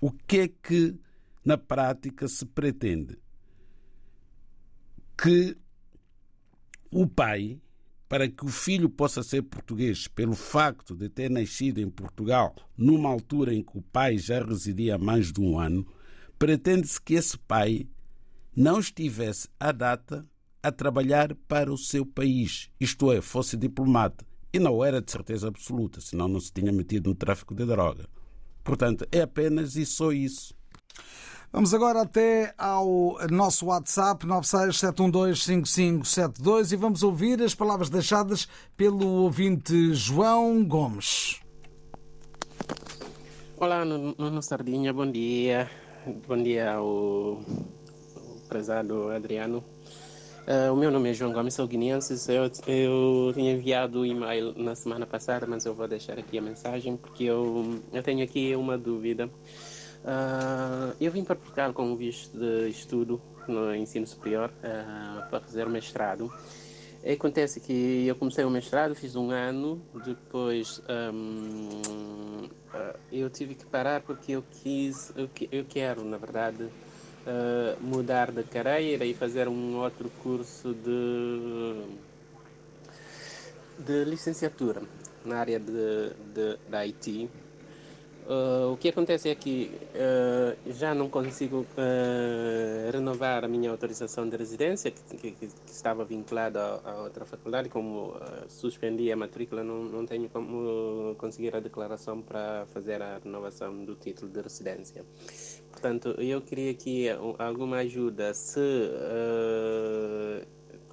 O 0.00 0.10
que 0.10 0.38
é 0.40 0.48
que 0.48 0.98
na 1.46 1.56
prática 1.56 2.26
se 2.26 2.44
pretende? 2.44 3.16
Que 5.16 5.56
o 6.90 7.06
pai, 7.06 7.60
para 8.08 8.28
que 8.28 8.44
o 8.44 8.48
filho 8.48 8.90
possa 8.90 9.22
ser 9.22 9.42
português, 9.42 10.08
pelo 10.08 10.34
facto 10.34 10.94
de 10.96 11.08
ter 11.08 11.30
nascido 11.30 11.78
em 11.78 11.88
Portugal 11.88 12.54
numa 12.76 13.08
altura 13.08 13.54
em 13.54 13.62
que 13.62 13.78
o 13.78 13.82
pai 13.82 14.18
já 14.18 14.44
residia 14.44 14.96
há 14.96 14.98
mais 14.98 15.32
de 15.32 15.40
um 15.40 15.56
ano, 15.58 15.86
pretende-se 16.36 17.00
que 17.00 17.14
esse 17.14 17.38
pai 17.38 17.88
não 18.54 18.80
estivesse 18.80 19.48
à 19.60 19.70
data 19.70 20.28
a 20.60 20.72
trabalhar 20.72 21.32
para 21.46 21.72
o 21.72 21.78
seu 21.78 22.04
país, 22.04 22.70
isto 22.80 23.12
é, 23.12 23.20
fosse 23.20 23.56
diplomata 23.56 24.26
e 24.52 24.58
não 24.58 24.84
era 24.84 25.00
de 25.00 25.12
certeza 25.12 25.46
absoluta, 25.46 26.00
senão 26.00 26.26
não 26.26 26.40
se 26.40 26.52
tinha 26.52 26.72
metido 26.72 27.10
no 27.10 27.14
tráfico 27.14 27.54
de 27.54 27.64
droga. 27.64 28.08
Portanto, 28.64 29.06
é 29.12 29.20
apenas 29.20 29.76
e 29.76 29.86
só 29.86 30.10
isso. 30.10 30.56
Vamos 31.56 31.72
agora 31.72 32.02
até 32.02 32.52
ao 32.58 33.16
nosso 33.30 33.68
WhatsApp 33.68 34.26
967125572 34.26 36.72
e 36.72 36.76
vamos 36.76 37.02
ouvir 37.02 37.40
as 37.40 37.54
palavras 37.54 37.88
deixadas 37.88 38.46
pelo 38.76 39.22
ouvinte 39.22 39.94
João 39.94 40.62
Gomes. 40.62 41.40
Olá, 43.56 43.86
Nuno 43.86 44.42
Sardinha, 44.42 44.92
bom 44.92 45.10
dia. 45.10 45.70
Bom 46.28 46.42
dia 46.42 46.74
ao 46.74 47.40
prezado 48.50 49.08
Adriano. 49.08 49.64
Uh, 50.46 50.70
o 50.74 50.76
meu 50.76 50.90
nome 50.90 51.08
é 51.08 51.14
João 51.14 51.32
Gomes, 51.32 51.54
sou 51.54 51.66
guineense. 51.66 52.16
Eu, 52.30 52.50
eu 52.66 53.32
tinha 53.32 53.54
enviado 53.54 54.00
o 54.00 54.06
e-mail 54.06 54.52
na 54.58 54.74
semana 54.74 55.06
passada, 55.06 55.46
mas 55.46 55.64
eu 55.64 55.74
vou 55.74 55.88
deixar 55.88 56.18
aqui 56.18 56.36
a 56.36 56.42
mensagem 56.42 56.98
porque 56.98 57.24
eu, 57.24 57.80
eu 57.94 58.02
tenho 58.02 58.22
aqui 58.22 58.54
uma 58.54 58.76
dúvida. 58.76 59.30
Uh, 60.06 60.94
eu 61.00 61.10
vim 61.10 61.24
para 61.24 61.34
Portugal 61.34 61.72
com 61.72 61.90
um 61.90 61.96
visto 61.96 62.38
de 62.38 62.68
estudo 62.68 63.20
no 63.48 63.74
ensino 63.74 64.06
superior 64.06 64.50
uh, 64.50 65.28
para 65.28 65.40
fazer 65.40 65.66
o 65.66 65.70
mestrado. 65.70 66.32
E 67.02 67.12
acontece 67.12 67.58
que 67.58 68.06
eu 68.06 68.14
comecei 68.14 68.44
o 68.44 68.50
mestrado, 68.50 68.94
fiz 68.94 69.16
um 69.16 69.30
ano, 69.30 69.82
depois 70.04 70.80
um, 71.12 72.48
eu 73.12 73.30
tive 73.30 73.54
que 73.54 73.64
parar 73.66 74.00
porque 74.00 74.32
eu 74.32 74.44
quis, 74.62 75.12
eu, 75.16 75.28
eu 75.52 75.64
quero, 75.64 76.04
na 76.04 76.16
verdade, 76.16 76.64
uh, 76.64 77.80
mudar 77.80 78.30
de 78.30 78.42
carreira 78.44 79.04
e 79.04 79.14
fazer 79.14 79.48
um 79.48 79.76
outro 79.76 80.10
curso 80.22 80.74
de, 80.74 81.84
de 83.78 84.04
licenciatura 84.04 84.82
na 85.24 85.38
área 85.38 85.58
de, 85.58 86.10
de, 86.32 86.58
da 86.68 86.80
IT. 86.86 87.28
Uh, 88.26 88.72
o 88.72 88.76
que 88.76 88.88
acontece 88.88 89.28
é 89.28 89.34
que 89.36 89.70
uh, 89.94 90.72
já 90.72 90.92
não 90.92 91.08
consigo 91.08 91.58
uh, 91.58 92.90
renovar 92.92 93.44
a 93.44 93.48
minha 93.48 93.70
autorização 93.70 94.28
de 94.28 94.36
residência, 94.36 94.90
que, 94.90 95.16
que, 95.16 95.30
que 95.30 95.48
estava 95.70 96.04
vinculada 96.04 96.80
a, 96.84 97.02
outra 97.02 97.24
faculdade, 97.24 97.68
como 97.68 98.14
suspendi 98.48 99.12
a 99.12 99.16
matrícula, 99.16 99.62
não, 99.62 99.84
não 99.84 100.04
tenho 100.04 100.28
como 100.28 101.14
conseguir 101.18 101.54
a 101.54 101.60
declaração 101.60 102.20
para 102.20 102.66
fazer 102.66 103.00
a 103.00 103.20
renovação 103.22 103.84
do 103.84 103.94
título 103.94 104.28
de 104.32 104.40
residência. 104.40 105.04
Portanto, 105.70 106.14
eu 106.18 106.40
queria 106.40 106.70
aqui 106.72 107.06
alguma 107.38 107.76
ajuda. 107.78 108.34
Se, 108.34 108.58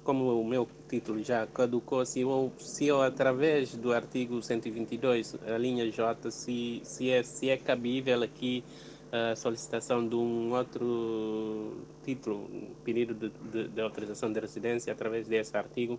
como 0.04 0.38
o 0.38 0.46
meu 0.46 0.68
título 0.88 1.22
já 1.22 1.46
caducou, 1.46 2.04
se 2.04 2.20
eu, 2.20 2.52
se 2.58 2.86
eu 2.86 3.02
através 3.02 3.74
do 3.74 3.92
artigo 3.92 4.40
122, 4.40 5.36
a 5.46 5.58
linha 5.58 5.90
J, 5.90 6.30
se, 6.30 6.82
se, 6.84 7.10
é, 7.10 7.22
se 7.22 7.48
é 7.48 7.56
cabível 7.56 8.22
aqui 8.22 8.62
a 9.10 9.34
solicitação 9.34 10.06
de 10.06 10.14
um 10.14 10.52
outro 10.52 11.78
título, 12.04 12.50
pedido 12.84 13.14
de, 13.14 13.30
de, 13.50 13.68
de 13.68 13.80
autorização 13.80 14.30
de 14.30 14.40
residência 14.40 14.92
através 14.92 15.26
desse 15.26 15.56
artigo, 15.56 15.98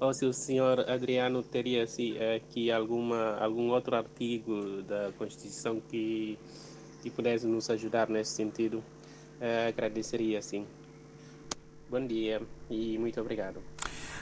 ou 0.00 0.14
se 0.14 0.24
o 0.24 0.32
senhor 0.32 0.88
Adriano 0.88 1.42
teria 1.42 1.82
assim, 1.82 2.16
aqui 2.36 2.70
alguma, 2.70 3.36
algum 3.36 3.70
outro 3.70 3.96
artigo 3.96 4.82
da 4.82 5.12
Constituição 5.18 5.80
que, 5.80 6.38
que 7.02 7.10
pudesse 7.10 7.46
nos 7.46 7.68
ajudar 7.68 8.08
nesse 8.08 8.32
sentido, 8.32 8.78
uh, 8.78 9.68
agradeceria 9.68 10.40
sim. 10.40 10.66
Bom 11.90 12.06
dia 12.06 12.42
e 12.70 12.98
muito 12.98 13.20
obrigado. 13.20 13.60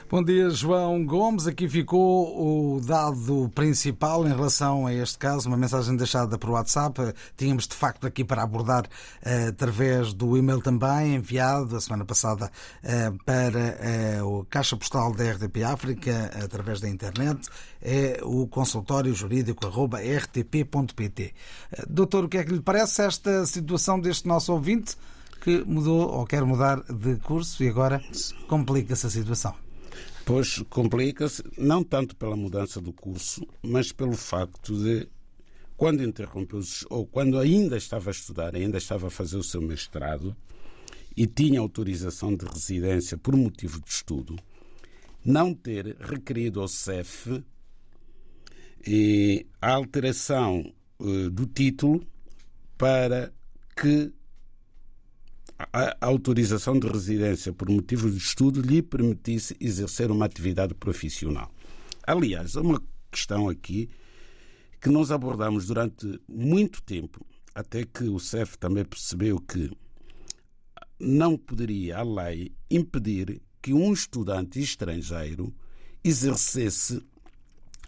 Bom 0.09 0.23
dia, 0.23 0.49
João 0.49 1.05
Gomes. 1.05 1.47
Aqui 1.47 1.67
ficou 1.67 2.77
o 2.77 2.79
dado 2.79 3.51
principal 3.53 4.25
em 4.25 4.29
relação 4.29 4.87
a 4.87 4.93
este 4.93 5.17
caso, 5.17 5.49
uma 5.49 5.57
mensagem 5.57 5.97
deixada 5.97 6.37
por 6.37 6.51
WhatsApp. 6.51 7.13
Tínhamos 7.35 7.67
de 7.67 7.75
facto 7.75 8.07
aqui 8.07 8.23
para 8.23 8.41
abordar 8.41 8.85
uh, 8.85 9.49
através 9.49 10.13
do 10.13 10.37
e-mail 10.37 10.61
também, 10.61 11.15
enviado 11.15 11.75
a 11.75 11.81
semana 11.81 12.05
passada 12.05 12.49
uh, 12.85 13.23
para 13.25 14.21
uh, 14.21 14.39
o 14.39 14.45
Caixa 14.45 14.77
Postal 14.77 15.13
da 15.13 15.29
RTP 15.29 15.63
África, 15.65 16.31
através 16.41 16.79
da 16.79 16.87
internet. 16.87 17.49
É 17.81 18.21
o 18.23 18.47
consultório 18.47 19.13
jurídico 19.13 19.67
rtp.pt. 19.67 21.33
Doutor, 21.89 22.23
o 22.23 22.29
que 22.29 22.37
é 22.37 22.45
que 22.45 22.53
lhe 22.53 22.61
parece 22.61 23.01
esta 23.01 23.45
situação 23.45 23.99
deste 23.99 24.25
nosso 24.25 24.53
ouvinte 24.53 24.95
que 25.41 25.63
mudou 25.63 26.09
ou 26.09 26.25
quer 26.25 26.43
mudar 26.43 26.81
de 26.83 27.15
curso 27.17 27.63
e 27.63 27.69
agora 27.69 28.01
complica-se 28.47 29.07
a 29.07 29.09
situação? 29.09 29.55
Pois 30.25 30.61
complica-se, 30.69 31.41
não 31.57 31.83
tanto 31.83 32.15
pela 32.15 32.35
mudança 32.35 32.81
do 32.81 32.91
curso, 32.91 33.47
mas 33.61 33.91
pelo 33.91 34.15
facto 34.17 34.75
de, 34.77 35.07
quando 35.77 36.03
interrompeu, 36.03 36.59
ou 36.89 37.05
quando 37.07 37.39
ainda 37.39 37.77
estava 37.77 38.09
a 38.09 38.11
estudar, 38.11 38.55
ainda 38.55 38.77
estava 38.77 39.07
a 39.07 39.09
fazer 39.09 39.37
o 39.37 39.43
seu 39.43 39.61
mestrado 39.61 40.35
e 41.15 41.25
tinha 41.25 41.59
autorização 41.59 42.35
de 42.35 42.45
residência 42.45 43.17
por 43.17 43.35
motivo 43.35 43.79
de 43.79 43.89
estudo, 43.89 44.35
não 45.23 45.53
ter 45.53 45.95
requerido 45.99 46.61
ao 46.61 46.67
CEF 46.67 47.43
a 49.61 49.71
alteração 49.71 50.63
eh, 50.99 51.29
do 51.29 51.45
título 51.45 52.05
para 52.77 53.33
que 53.75 54.11
a 55.59 56.05
autorização 56.05 56.79
de 56.79 56.87
residência 56.87 57.51
por 57.51 57.69
motivos 57.69 58.13
de 58.13 58.19
estudo 58.19 58.61
lhe 58.61 58.81
permitisse 58.81 59.55
exercer 59.59 60.11
uma 60.11 60.25
atividade 60.25 60.73
profissional. 60.75 61.51
Aliás, 62.05 62.55
há 62.55 62.61
uma 62.61 62.81
questão 63.11 63.49
aqui 63.49 63.89
que 64.79 64.89
nós 64.89 65.09
abordamos 65.09 65.65
durante 65.65 66.21
muito 66.27 66.81
tempo, 66.83 67.25
até 67.55 67.83
que 67.83 68.03
o 68.03 68.19
CEF 68.19 68.57
também 68.57 68.85
percebeu 68.85 69.39
que 69.39 69.71
não 70.99 71.35
poderia 71.35 71.97
a 71.97 72.03
lei 72.03 72.51
impedir 72.69 73.41
que 73.61 73.73
um 73.73 73.91
estudante 73.91 74.61
estrangeiro 74.61 75.53
exercesse, 76.03 77.01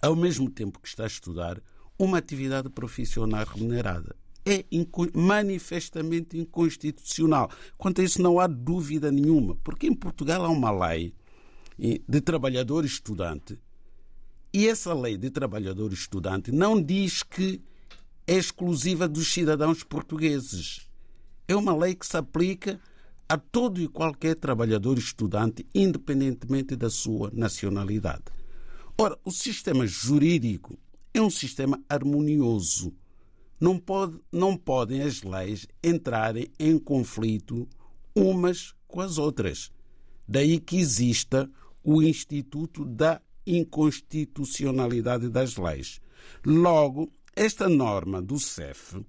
ao 0.01 0.15
mesmo 0.15 0.49
tempo 0.49 0.79
que 0.79 0.87
está 0.87 1.03
a 1.03 1.07
estudar, 1.07 1.61
uma 1.97 2.17
atividade 2.17 2.69
profissional 2.69 3.45
remunerada 3.45 4.15
é 4.51 4.65
manifestamente 5.13 6.37
inconstitucional. 6.37 7.49
Quanto 7.77 8.01
a 8.01 8.03
isso, 8.03 8.21
não 8.21 8.39
há 8.39 8.47
dúvida 8.47 9.11
nenhuma, 9.11 9.55
porque 9.63 9.87
em 9.87 9.93
Portugal 9.93 10.45
há 10.45 10.49
uma 10.49 10.71
lei 10.71 11.13
de 11.77 12.21
trabalhador 12.21 12.83
estudante 12.83 13.57
e 14.51 14.67
essa 14.67 14.93
lei 14.93 15.15
de 15.15 15.29
trabalhador 15.29 15.93
estudante 15.93 16.51
não 16.51 16.81
diz 16.81 17.21
que 17.21 17.61
é 18.25 18.35
exclusiva 18.35 19.07
dos 19.07 19.31
cidadãos 19.31 19.83
portugueses. 19.83 20.87
É 21.47 21.55
uma 21.55 21.75
lei 21.75 21.93
que 21.93 22.05
se 22.05 22.17
aplica 22.17 22.79
a 23.27 23.37
todo 23.37 23.79
e 23.79 23.87
qualquer 23.87 24.35
trabalhador 24.35 24.97
estudante, 24.97 25.67
independentemente 25.73 26.75
da 26.75 26.89
sua 26.89 27.29
nacionalidade. 27.31 28.23
Ora, 28.97 29.17
o 29.23 29.31
sistema 29.31 29.85
jurídico 29.85 30.79
é 31.13 31.21
um 31.21 31.29
sistema 31.29 31.79
harmonioso 31.87 32.91
não, 33.59 33.77
pode, 33.77 34.19
não 34.31 34.55
podem 34.55 35.01
as 35.01 35.23
leis 35.23 35.67
entrarem 35.83 36.47
em 36.59 36.77
conflito 36.77 37.67
umas 38.15 38.73
com 38.87 39.01
as 39.01 39.17
outras. 39.17 39.71
Daí 40.27 40.59
que 40.59 40.77
exista 40.77 41.49
o 41.83 42.01
Instituto 42.01 42.85
da 42.85 43.21
Inconstitucionalidade 43.45 45.29
das 45.29 45.57
Leis. 45.57 45.99
Logo, 46.45 47.11
esta 47.35 47.67
norma 47.67 48.21
do 48.21 48.39
CEF, 48.39 49.03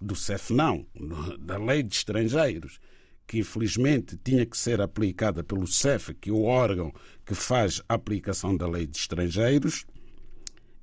do 0.00 0.16
CEF 0.16 0.52
não, 0.52 0.86
da 1.38 1.58
Lei 1.58 1.82
de 1.82 1.94
Estrangeiros, 1.94 2.78
que 3.26 3.40
infelizmente 3.40 4.16
tinha 4.16 4.46
que 4.46 4.56
ser 4.56 4.80
aplicada 4.80 5.44
pelo 5.44 5.66
CEF, 5.66 6.14
que 6.14 6.30
é 6.30 6.32
o 6.32 6.44
órgão 6.44 6.92
que 7.26 7.34
faz 7.34 7.82
a 7.86 7.94
aplicação 7.94 8.56
da 8.56 8.66
Lei 8.66 8.86
de 8.86 8.96
Estrangeiros, 8.96 9.84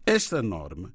esta 0.06 0.44
norma 0.44 0.94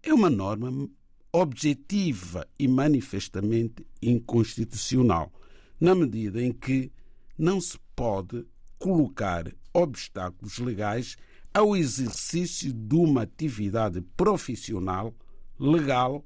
é 0.00 0.14
uma 0.14 0.30
norma 0.30 0.88
objetiva 1.34 2.46
e 2.56 2.68
manifestamente 2.68 3.84
inconstitucional, 4.00 5.32
na 5.80 5.92
medida 5.92 6.40
em 6.40 6.52
que 6.52 6.92
não 7.36 7.60
se 7.60 7.76
pode 7.96 8.46
colocar 8.78 9.52
obstáculos 9.72 10.60
legais 10.60 11.16
ao 11.52 11.74
exercício 11.74 12.72
de 12.72 12.94
uma 12.94 13.22
atividade 13.22 14.00
profissional 14.16 15.12
legal 15.58 16.24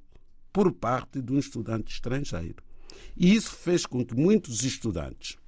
por 0.52 0.70
parte 0.72 1.22
de 1.22 1.32
um 1.32 1.38
estudante 1.38 1.90
estrangeiro. 1.90 2.62
E 3.16 3.34
isso 3.34 3.52
fez 3.52 3.86
com 3.86 4.04
que 4.04 4.14
muitos 4.14 4.62
estudantes 4.62 5.38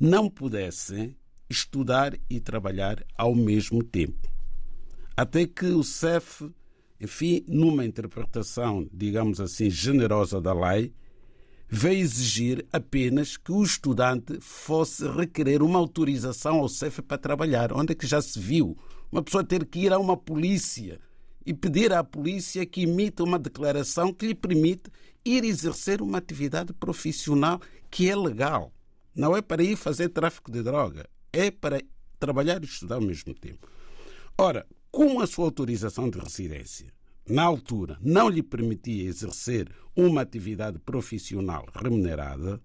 não 0.00 0.30
pudessem 0.30 1.14
estudar 1.46 2.18
e 2.30 2.40
trabalhar 2.40 3.04
ao 3.18 3.34
mesmo 3.34 3.84
tempo. 3.84 4.30
Até 5.14 5.46
que 5.46 5.66
o 5.66 5.84
CEF 5.84 6.50
enfim, 7.00 7.42
numa 7.48 7.84
interpretação, 7.84 8.88
digamos 8.92 9.40
assim, 9.40 9.70
generosa 9.70 10.40
da 10.40 10.52
lei, 10.52 10.92
veio 11.68 12.00
exigir 12.00 12.66
apenas 12.72 13.36
que 13.36 13.52
o 13.52 13.62
estudante 13.62 14.38
fosse 14.40 15.08
requerer 15.08 15.62
uma 15.62 15.78
autorização 15.78 16.58
ao 16.58 16.68
CEF 16.68 17.00
para 17.00 17.16
trabalhar. 17.16 17.72
Onde 17.72 17.92
é 17.92 17.94
que 17.94 18.06
já 18.06 18.20
se 18.20 18.38
viu 18.38 18.76
uma 19.10 19.22
pessoa 19.22 19.44
ter 19.44 19.64
que 19.64 19.80
ir 19.80 19.92
a 19.92 19.98
uma 19.98 20.16
polícia 20.16 21.00
e 21.46 21.54
pedir 21.54 21.92
à 21.92 22.04
polícia 22.04 22.66
que 22.66 22.82
emita 22.82 23.24
uma 23.24 23.38
declaração 23.38 24.12
que 24.12 24.26
lhe 24.26 24.34
permite 24.34 24.90
ir 25.24 25.44
exercer 25.44 26.02
uma 26.02 26.18
atividade 26.18 26.72
profissional 26.72 27.60
que 27.90 28.10
é 28.10 28.16
legal. 28.16 28.72
Não 29.14 29.36
é 29.36 29.40
para 29.40 29.62
ir 29.62 29.76
fazer 29.76 30.10
tráfico 30.10 30.50
de 30.50 30.62
droga, 30.62 31.08
é 31.32 31.50
para 31.50 31.80
trabalhar 32.18 32.62
e 32.62 32.66
estudar 32.66 32.96
ao 32.96 33.00
mesmo 33.00 33.32
tempo. 33.34 33.68
Ora, 34.36 34.66
com 34.90 35.20
a 35.20 35.26
sua 35.26 35.44
autorização 35.46 36.10
de 36.10 36.18
residência, 36.18 36.92
na 37.28 37.44
altura, 37.44 37.96
não 38.00 38.28
lhe 38.28 38.42
permitia 38.42 39.08
exercer 39.08 39.70
uma 39.94 40.22
atividade 40.22 40.78
profissional 40.80 41.66
remunerada, 41.74 42.60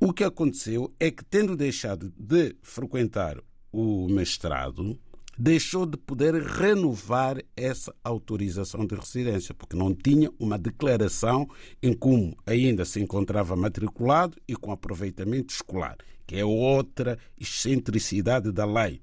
o 0.00 0.12
que 0.12 0.24
aconteceu 0.24 0.92
é 0.98 1.10
que, 1.10 1.24
tendo 1.24 1.54
deixado 1.54 2.12
de 2.18 2.56
frequentar 2.62 3.38
o 3.70 4.08
mestrado, 4.08 4.98
deixou 5.38 5.86
de 5.86 5.96
poder 5.96 6.34
renovar 6.42 7.40
essa 7.56 7.94
autorização 8.02 8.84
de 8.84 8.94
residência, 8.94 9.54
porque 9.54 9.76
não 9.76 9.94
tinha 9.94 10.30
uma 10.38 10.58
declaração 10.58 11.48
em 11.82 11.92
como 11.92 12.36
ainda 12.44 12.84
se 12.84 13.00
encontrava 13.00 13.54
matriculado 13.54 14.36
e 14.48 14.56
com 14.56 14.72
aproveitamento 14.72 15.54
escolar, 15.54 15.98
que 16.26 16.36
é 16.36 16.44
outra 16.44 17.18
excentricidade 17.38 18.50
da 18.50 18.64
lei 18.64 19.00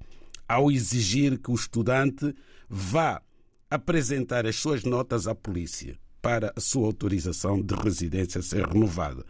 ao 0.48 0.70
exigir 0.70 1.38
que 1.38 1.50
o 1.50 1.54
estudante 1.54 2.34
vá 2.68 3.22
apresentar 3.70 4.46
as 4.46 4.56
suas 4.56 4.82
notas 4.84 5.26
à 5.26 5.34
polícia 5.34 5.98
para 6.22 6.52
a 6.56 6.60
sua 6.60 6.86
autorização 6.86 7.60
de 7.60 7.74
residência 7.74 8.42
ser 8.42 8.66
renovada. 8.66 9.24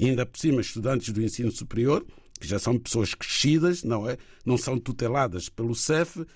ainda 0.00 0.26
por 0.26 0.38
cima, 0.38 0.60
estudantes 0.60 1.12
do 1.12 1.22
ensino 1.22 1.52
superior, 1.52 2.04
que 2.40 2.48
já 2.48 2.58
são 2.58 2.78
pessoas 2.78 3.14
crescidas, 3.14 3.84
não 3.84 4.08
é? 4.08 4.16
Não 4.44 4.58
são 4.58 4.78
tuteladas 4.78 5.48
pelo 5.48 5.74
CEF, 5.74 6.26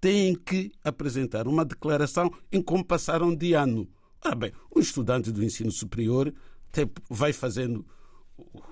têm 0.00 0.34
que 0.34 0.70
apresentar 0.84 1.48
uma 1.48 1.64
declaração 1.64 2.32
em 2.52 2.62
como 2.62 2.84
passaram 2.84 3.34
de 3.34 3.54
ano. 3.54 3.88
Ora 4.24 4.34
bem, 4.34 4.52
um 4.74 4.80
estudante 4.80 5.30
do 5.32 5.44
ensino 5.44 5.72
superior 5.72 6.32
vai 7.10 7.32
fazendo 7.32 7.84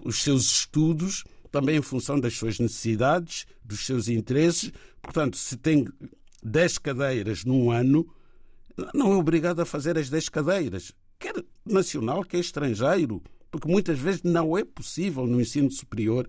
os 0.05 0.23
seus 0.23 0.45
estudos 0.51 1.25
também 1.51 1.77
em 1.77 1.83
função 1.83 2.19
das 2.19 2.35
suas 2.35 2.59
necessidades, 2.59 3.47
dos 3.65 3.85
seus 3.87 4.09
interesses. 4.09 4.73
Portanto, 5.01 5.37
se 5.37 5.57
tem 5.57 5.87
10 6.43 6.79
cadeiras 6.79 7.45
num 7.45 7.71
ano, 7.71 8.07
não 8.95 9.13
é 9.13 9.17
obrigado 9.17 9.61
a 9.61 9.67
fazer 9.67 9.99
as 9.99 10.11
10 10.11 10.29
cadeiras, 10.29 10.93
quer 11.19 11.35
nacional, 11.65 12.23
quer 12.23 12.39
estrangeiro, 12.39 13.23
porque 13.51 13.69
muitas 13.69 13.99
vezes 13.99 14.23
não 14.23 14.57
é 14.57 14.65
possível 14.65 15.27
no 15.27 15.41
ensino 15.41 15.71
superior 15.71 16.29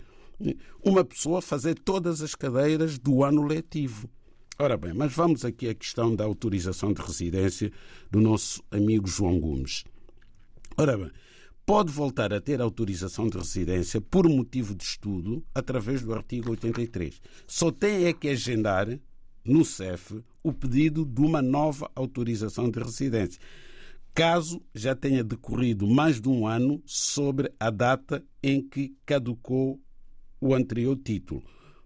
uma 0.83 1.03
pessoa 1.03 1.41
fazer 1.41 1.75
todas 1.75 2.21
as 2.21 2.35
cadeiras 2.35 2.97
do 2.97 3.23
ano 3.23 3.41
letivo. 3.45 4.09
Ora 4.59 4.77
bem, 4.77 4.93
mas 4.93 5.13
vamos 5.13 5.45
aqui 5.45 5.67
à 5.69 5.73
questão 5.73 6.15
da 6.15 6.23
autorização 6.23 6.91
de 6.91 7.01
residência 7.01 7.71
do 8.09 8.19
nosso 8.19 8.63
amigo 8.71 9.07
João 9.07 9.39
Gomes. 9.39 9.83
Ora 10.77 10.97
bem, 10.97 11.11
pode 11.67 11.91
voltar 11.91 12.33
a 12.33 12.39
ter 12.39 12.61
autorização 12.61 13.27
de 13.27 13.37
residência 13.37 13.99
por 13.99 14.25
motivo 14.29 14.73
de 14.73 14.85
estudo 14.85 15.43
através 15.53 16.01
do 16.01 16.13
artigo 16.13 16.51
83. 16.51 17.21
Só 17.45 17.69
tem 17.69 18.05
é 18.05 18.13
que 18.13 18.29
agendar 18.29 18.87
no 19.43 19.65
CEF 19.65 20.23
o 20.41 20.53
pedido 20.53 21.05
de 21.05 21.19
uma 21.19 21.41
nova 21.41 21.91
autorização 21.93 22.71
de 22.71 22.79
residência, 22.79 23.41
caso 24.13 24.61
já 24.73 24.95
tenha 24.95 25.25
decorrido 25.25 25.85
mais 25.85 26.21
de 26.21 26.29
um 26.29 26.47
ano 26.47 26.81
sobre 26.85 27.51
a 27.59 27.69
data 27.69 28.23
em 28.41 28.61
que 28.61 28.95
caducou 29.05 29.77
o 30.39 30.55
anterior 30.55 30.95
título. 30.95 31.43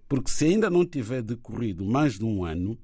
Porque 0.08 0.30
se 0.30 0.46
ainda 0.46 0.70
não 0.70 0.86
tiver 0.86 1.24
decorrido 1.24 1.84
mais 1.84 2.20
de 2.20 2.24
um 2.24 2.46
ano, 2.46 2.78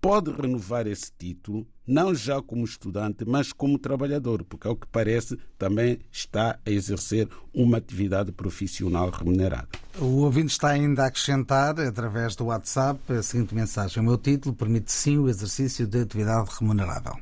pode 0.00 0.30
renovar 0.30 0.86
esse 0.86 1.12
título, 1.16 1.66
não 1.86 2.14
já 2.14 2.40
como 2.40 2.64
estudante, 2.64 3.24
mas 3.24 3.52
como 3.52 3.78
trabalhador, 3.78 4.44
porque, 4.44 4.66
ao 4.66 4.76
que 4.76 4.86
parece, 4.86 5.36
também 5.58 5.98
está 6.10 6.58
a 6.64 6.70
exercer 6.70 7.28
uma 7.52 7.78
atividade 7.78 8.32
profissional 8.32 9.10
remunerada. 9.10 9.68
O 9.98 10.22
ouvinte 10.22 10.52
está 10.52 10.68
ainda 10.68 11.04
a 11.04 11.06
acrescentar, 11.06 11.78
através 11.78 12.34
do 12.34 12.46
WhatsApp, 12.46 13.00
a 13.12 13.22
seguinte 13.22 13.54
mensagem: 13.54 14.02
O 14.02 14.06
meu 14.06 14.16
título 14.16 14.54
permite 14.54 14.90
sim 14.90 15.18
o 15.18 15.28
exercício 15.28 15.86
de 15.86 16.00
atividade 16.00 16.48
remunerável. 16.58 17.16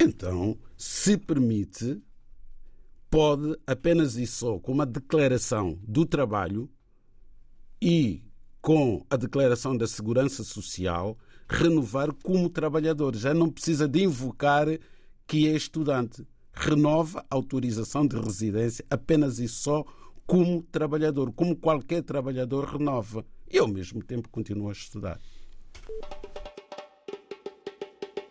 Então, 0.00 0.58
se 0.76 1.16
permite, 1.16 2.02
pode 3.10 3.54
apenas 3.66 4.16
e 4.16 4.26
só 4.26 4.58
com 4.58 4.72
uma 4.72 4.86
declaração 4.86 5.78
do 5.86 6.06
trabalho 6.06 6.70
e 7.80 8.24
com 8.60 9.04
a 9.08 9.16
declaração 9.16 9.76
da 9.76 9.86
segurança 9.86 10.42
social 10.42 11.18
renovar 11.50 12.12
como 12.22 12.48
trabalhador. 12.48 13.16
Já 13.16 13.34
não 13.34 13.50
precisa 13.50 13.88
de 13.88 14.04
invocar 14.04 14.66
que 15.26 15.48
é 15.48 15.52
estudante. 15.52 16.26
Renova 16.52 17.24
a 17.30 17.34
autorização 17.34 18.06
de 18.06 18.16
residência 18.16 18.84
apenas 18.88 19.38
e 19.38 19.48
só 19.48 19.84
como 20.26 20.62
trabalhador, 20.62 21.32
como 21.32 21.56
qualquer 21.56 22.02
trabalhador 22.02 22.64
renova. 22.64 23.24
E 23.50 23.58
ao 23.58 23.66
mesmo 23.66 24.02
tempo 24.02 24.28
continua 24.28 24.70
a 24.70 24.72
estudar. 24.72 25.18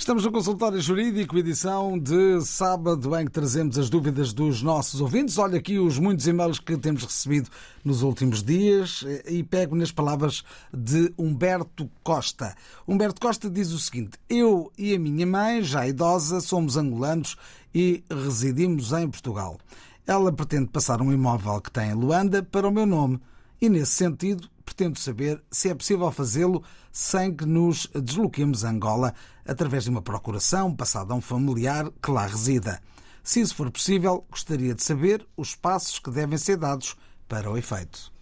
Estamos 0.00 0.24
no 0.24 0.32
consultório 0.32 0.80
jurídico, 0.80 1.36
edição 1.36 1.98
de 1.98 2.40
sábado, 2.40 3.14
em 3.18 3.26
que 3.26 3.30
trazemos 3.30 3.78
as 3.78 3.90
dúvidas 3.90 4.32
dos 4.32 4.62
nossos 4.62 4.98
ouvintes. 4.98 5.36
Olha 5.36 5.58
aqui 5.58 5.78
os 5.78 5.98
muitos 5.98 6.26
e-mails 6.26 6.58
que 6.58 6.74
temos 6.78 7.04
recebido 7.04 7.50
nos 7.84 8.00
últimos 8.00 8.42
dias 8.42 9.04
e 9.26 9.42
pego 9.42 9.76
nas 9.76 9.92
palavras 9.92 10.42
de 10.72 11.12
Humberto 11.18 11.88
Costa. 12.02 12.56
Humberto 12.88 13.20
Costa 13.20 13.50
diz 13.50 13.72
o 13.72 13.78
seguinte: 13.78 14.12
Eu 14.26 14.72
e 14.78 14.94
a 14.94 14.98
minha 14.98 15.26
mãe, 15.26 15.62
já 15.62 15.86
idosa, 15.86 16.40
somos 16.40 16.78
angolanos 16.78 17.36
e 17.74 18.02
residimos 18.10 18.94
em 18.94 19.06
Portugal. 19.06 19.58
Ela 20.06 20.32
pretende 20.32 20.70
passar 20.70 21.02
um 21.02 21.12
imóvel 21.12 21.60
que 21.60 21.70
tem 21.70 21.90
em 21.90 21.94
Luanda 21.94 22.42
para 22.42 22.66
o 22.66 22.72
meu 22.72 22.86
nome 22.86 23.20
e, 23.60 23.68
nesse 23.68 23.92
sentido, 23.92 24.48
pretendo 24.64 24.98
saber 24.98 25.42
se 25.50 25.68
é 25.68 25.74
possível 25.74 26.10
fazê-lo 26.10 26.62
sem 26.92 27.34
que 27.34 27.44
nos 27.44 27.86
desloquemos 27.94 28.64
a 28.64 28.70
Angola 28.70 29.14
através 29.44 29.84
de 29.84 29.90
uma 29.90 30.02
procuração 30.02 30.74
passada 30.74 31.12
a 31.12 31.16
um 31.16 31.20
familiar 31.20 31.90
que 32.02 32.10
lá 32.10 32.26
resida. 32.26 32.80
Se 33.22 33.40
isso 33.40 33.54
for 33.54 33.70
possível, 33.70 34.24
gostaria 34.30 34.74
de 34.74 34.82
saber 34.82 35.26
os 35.36 35.54
passos 35.54 35.98
que 35.98 36.10
devem 36.10 36.38
ser 36.38 36.56
dados 36.56 36.96
para 37.28 37.50
o 37.50 37.58
efeito. 37.58 38.12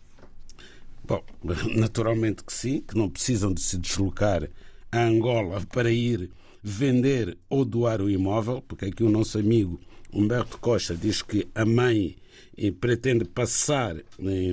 Bom, 1.05 1.23
naturalmente 1.77 2.45
que 2.45 2.53
sim, 2.53 2.81
que 2.81 2.97
não 2.97 3.09
precisam 3.09 3.53
de 3.53 3.63
se 3.63 3.79
deslocar 3.79 4.49
a 4.91 4.99
Angola 4.99 5.63
para 5.73 5.91
ir 5.91 6.31
vender 6.63 7.39
ou 7.49 7.65
doar 7.65 8.03
o 8.03 8.11
imóvel, 8.11 8.63
porque 8.63 8.87
aqui 8.87 9.03
o 9.03 9.09
nosso 9.09 9.39
amigo 9.39 9.81
Humberto 10.13 10.59
Costa 10.59 10.95
diz 10.95 11.23
que 11.23 11.49
a 11.55 11.65
mãe 11.65 12.17
eh, 12.59 12.73
pretende 12.73 13.25
passar 13.25 13.97
eh, 13.97 14.05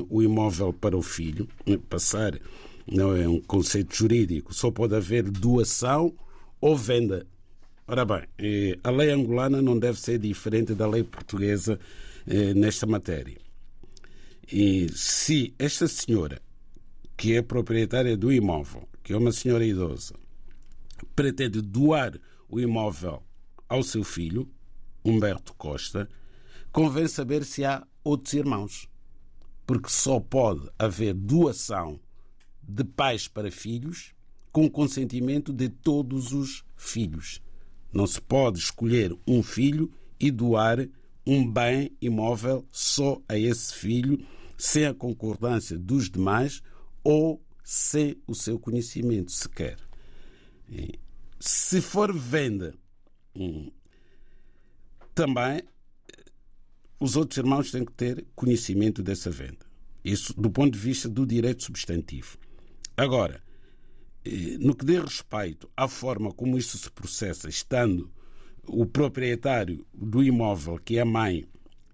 o 0.10 0.22
imóvel 0.22 0.72
para 0.72 0.96
o 0.96 1.02
filho, 1.02 1.48
eh, 1.66 1.78
passar 1.90 2.40
não 2.88 3.16
é 3.16 3.28
um 3.28 3.42
conceito 3.42 3.96
jurídico, 3.96 4.54
só 4.54 4.70
pode 4.70 4.96
haver 4.96 5.24
doação 5.24 6.14
ou 6.62 6.78
venda. 6.78 7.26
Ora 7.88 8.06
bem, 8.06 8.24
a 8.84 8.92
lei 8.92 9.10
angolana 9.10 9.60
não 9.60 9.78
deve 9.78 10.00
ser 10.00 10.20
diferente 10.20 10.76
da 10.76 10.88
lei 10.88 11.04
portuguesa 11.04 11.80
nesta 12.56 12.86
matéria. 12.86 13.38
E 14.52 14.88
se 14.94 15.54
esta 15.58 15.88
senhora, 15.88 16.40
que 17.18 17.36
é 17.36 17.42
proprietária 17.42 18.16
do 18.16 18.32
imóvel, 18.32 18.88
que 19.04 19.14
é 19.14 19.18
uma 19.18 19.32
senhora 19.32 19.66
idosa, 19.66 20.14
pretende 21.16 21.62
doar 21.62 22.20
o 22.50 22.60
imóvel 22.60 23.24
ao 23.68 23.82
seu 23.82 24.04
filho, 24.04 24.48
Humberto 25.04 25.54
Costa, 25.56 26.08
convém 26.72 27.08
saber 27.08 27.44
se 27.44 27.64
há 27.64 27.86
outros 28.06 28.34
irmãos. 28.34 28.88
Porque 29.68 29.90
só 29.90 30.20
pode 30.20 30.70
haver 30.80 31.14
doação 31.14 32.00
de 32.62 32.84
pais 32.84 33.28
para 33.28 33.52
filhos 33.52 34.14
com 34.52 34.70
consentimento 34.70 35.52
de 35.52 35.68
todos 35.68 36.32
os 36.32 36.64
filhos. 36.78 37.42
Não 37.92 38.08
se 38.08 38.22
pode 38.22 38.60
escolher 38.60 39.14
um 39.28 39.44
filho 39.44 39.92
e 40.20 40.32
doar 40.32 40.88
um 41.26 41.50
bem 41.50 41.92
imóvel 42.00 42.66
só 42.72 43.22
a 43.28 43.38
esse 43.38 43.74
filho, 43.74 44.26
sem 44.58 44.86
a 44.86 44.94
concordância 44.94 45.78
dos 45.78 46.10
demais 46.10 46.62
ou 47.04 47.42
sem 47.64 48.16
o 48.28 48.36
seu 48.36 48.60
conhecimento 48.60 49.32
sequer. 49.32 49.78
Se 51.40 51.82
for 51.82 52.14
venda, 52.14 52.76
hum, 53.36 53.72
também 55.14 55.62
os 57.00 57.16
outros 57.16 57.38
irmãos 57.38 57.72
têm 57.72 57.86
que 57.86 57.92
ter 57.92 58.26
conhecimento 58.36 59.04
dessa 59.04 59.30
venda. 59.30 59.66
Isso 60.04 60.34
do 60.40 60.50
ponto 60.50 60.74
de 60.74 60.80
vista 60.80 61.10
do 61.10 61.26
direito 61.26 61.64
substantivo. 61.64 62.38
Agora, 62.96 63.42
eh, 64.24 64.58
no 64.60 64.76
que 64.76 64.86
diz 64.86 65.02
respeito 65.02 65.70
à 65.76 65.88
forma 65.88 66.32
como 66.32 66.58
isso 66.58 66.78
se 66.78 66.90
processa, 66.92 67.50
estando 67.50 68.10
o 68.68 68.86
proprietário 68.86 69.86
do 69.94 70.24
imóvel, 70.24 70.80
que 70.84 70.98
é 70.98 71.02
a 71.02 71.06
mãe, 71.06 71.46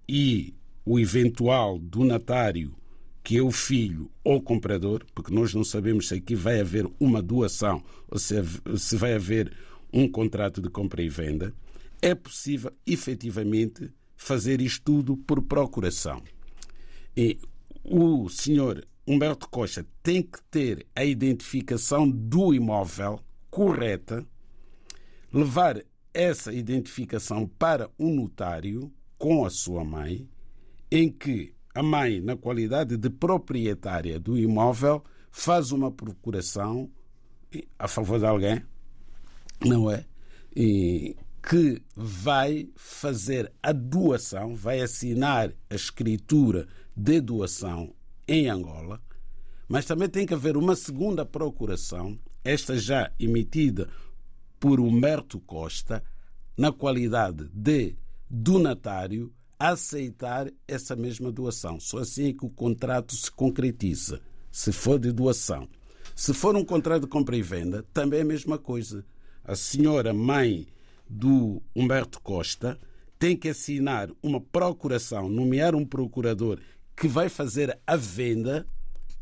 e 0.07 0.53
o 0.85 0.99
eventual 0.99 1.79
donatário, 1.79 2.75
que 3.23 3.37
é 3.37 3.41
o 3.41 3.51
filho 3.51 4.09
ou 4.23 4.41
comprador, 4.41 5.05
porque 5.13 5.33
nós 5.33 5.53
não 5.53 5.63
sabemos 5.63 6.07
se 6.07 6.15
aqui 6.15 6.35
vai 6.35 6.59
haver 6.59 6.89
uma 6.99 7.21
doação 7.21 7.83
ou 8.09 8.19
se 8.19 8.97
vai 8.97 9.13
haver 9.13 9.55
um 9.93 10.07
contrato 10.09 10.61
de 10.61 10.69
compra 10.69 11.01
e 11.01 11.09
venda, 11.09 11.53
é 12.01 12.15
possível 12.15 12.71
efetivamente 12.85 13.91
fazer 14.21 14.61
isto 14.61 14.83
tudo 14.83 15.17
por 15.17 15.41
procuração. 15.41 16.21
E 17.17 17.39
o 17.83 18.29
senhor 18.29 18.87
Humberto 19.05 19.49
Costa 19.49 19.83
tem 20.03 20.21
que 20.21 20.39
ter 20.43 20.85
a 20.95 21.03
identificação 21.03 22.07
do 22.07 22.53
imóvel 22.53 23.19
correta, 23.49 24.23
levar 25.33 25.83
essa 26.13 26.53
identificação 26.53 27.47
para 27.47 27.89
um 27.97 28.13
notário 28.13 28.93
com 29.17 29.43
a 29.43 29.49
sua 29.49 29.83
mãe, 29.83 30.29
em 30.91 31.11
que 31.11 31.55
a 31.73 31.81
mãe, 31.81 32.21
na 32.21 32.37
qualidade 32.37 32.97
de 32.97 33.09
proprietária 33.09 34.19
do 34.19 34.37
imóvel, 34.37 35.03
faz 35.31 35.71
uma 35.71 35.91
procuração 35.91 36.91
a 37.79 37.87
favor 37.87 38.19
de 38.19 38.25
alguém, 38.27 38.63
não 39.65 39.89
é? 39.89 40.05
E 40.55 41.15
que 41.41 41.81
vai 41.95 42.69
fazer 42.75 43.51
a 43.63 43.71
doação, 43.71 44.55
vai 44.55 44.81
assinar 44.81 45.51
a 45.69 45.75
escritura 45.75 46.67
de 46.95 47.19
doação 47.19 47.93
em 48.27 48.47
Angola, 48.47 49.01
mas 49.67 49.85
também 49.85 50.07
tem 50.07 50.25
que 50.25 50.33
haver 50.33 50.55
uma 50.55 50.75
segunda 50.75 51.25
procuração, 51.25 52.19
esta 52.43 52.77
já 52.77 53.11
emitida 53.19 53.89
por 54.59 54.79
Humberto 54.79 55.39
Costa, 55.39 56.03
na 56.55 56.71
qualidade 56.71 57.49
de 57.53 57.95
donatário, 58.29 59.33
aceitar 59.57 60.51
essa 60.67 60.95
mesma 60.95 61.31
doação. 61.31 61.79
Só 61.79 61.99
assim 61.99 62.29
é 62.29 62.33
que 62.33 62.45
o 62.45 62.49
contrato 62.49 63.15
se 63.15 63.31
concretiza, 63.31 64.21
se 64.51 64.71
for 64.71 64.99
de 64.99 65.11
doação. 65.11 65.67
Se 66.15 66.33
for 66.33 66.55
um 66.55 66.65
contrato 66.65 67.03
de 67.03 67.07
compra 67.07 67.35
e 67.35 67.41
venda, 67.41 67.83
também 67.93 68.19
é 68.19 68.21
a 68.21 68.25
mesma 68.25 68.57
coisa. 68.57 69.05
A 69.43 69.55
senhora 69.55 70.13
mãe 70.13 70.67
do 71.11 71.61
Humberto 71.75 72.21
Costa 72.21 72.79
tem 73.19 73.35
que 73.35 73.49
assinar 73.49 74.09
uma 74.23 74.39
procuração, 74.39 75.27
nomear 75.27 75.75
um 75.75 75.85
procurador 75.85 76.57
que 76.95 77.07
vai 77.07 77.27
fazer 77.27 77.77
a 77.85 77.95
venda 77.97 78.65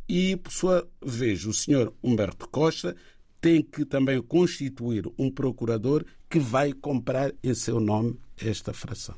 e, 0.08 0.36
por 0.38 0.52
sua 0.52 0.88
vez, 1.04 1.46
o 1.46 1.54
senhor 1.54 1.94
Humberto 2.02 2.48
Costa 2.48 2.96
tem 3.42 3.62
que 3.62 3.84
também 3.86 4.22
constituir 4.22 5.10
um 5.18 5.32
procurador 5.32 6.06
que 6.30 6.40
vai 6.40 6.74
comprar 6.74 7.34
em 7.44 7.54
seu 7.56 7.80
nome 7.80 8.20
esta 8.38 8.72
fração. 8.72 9.16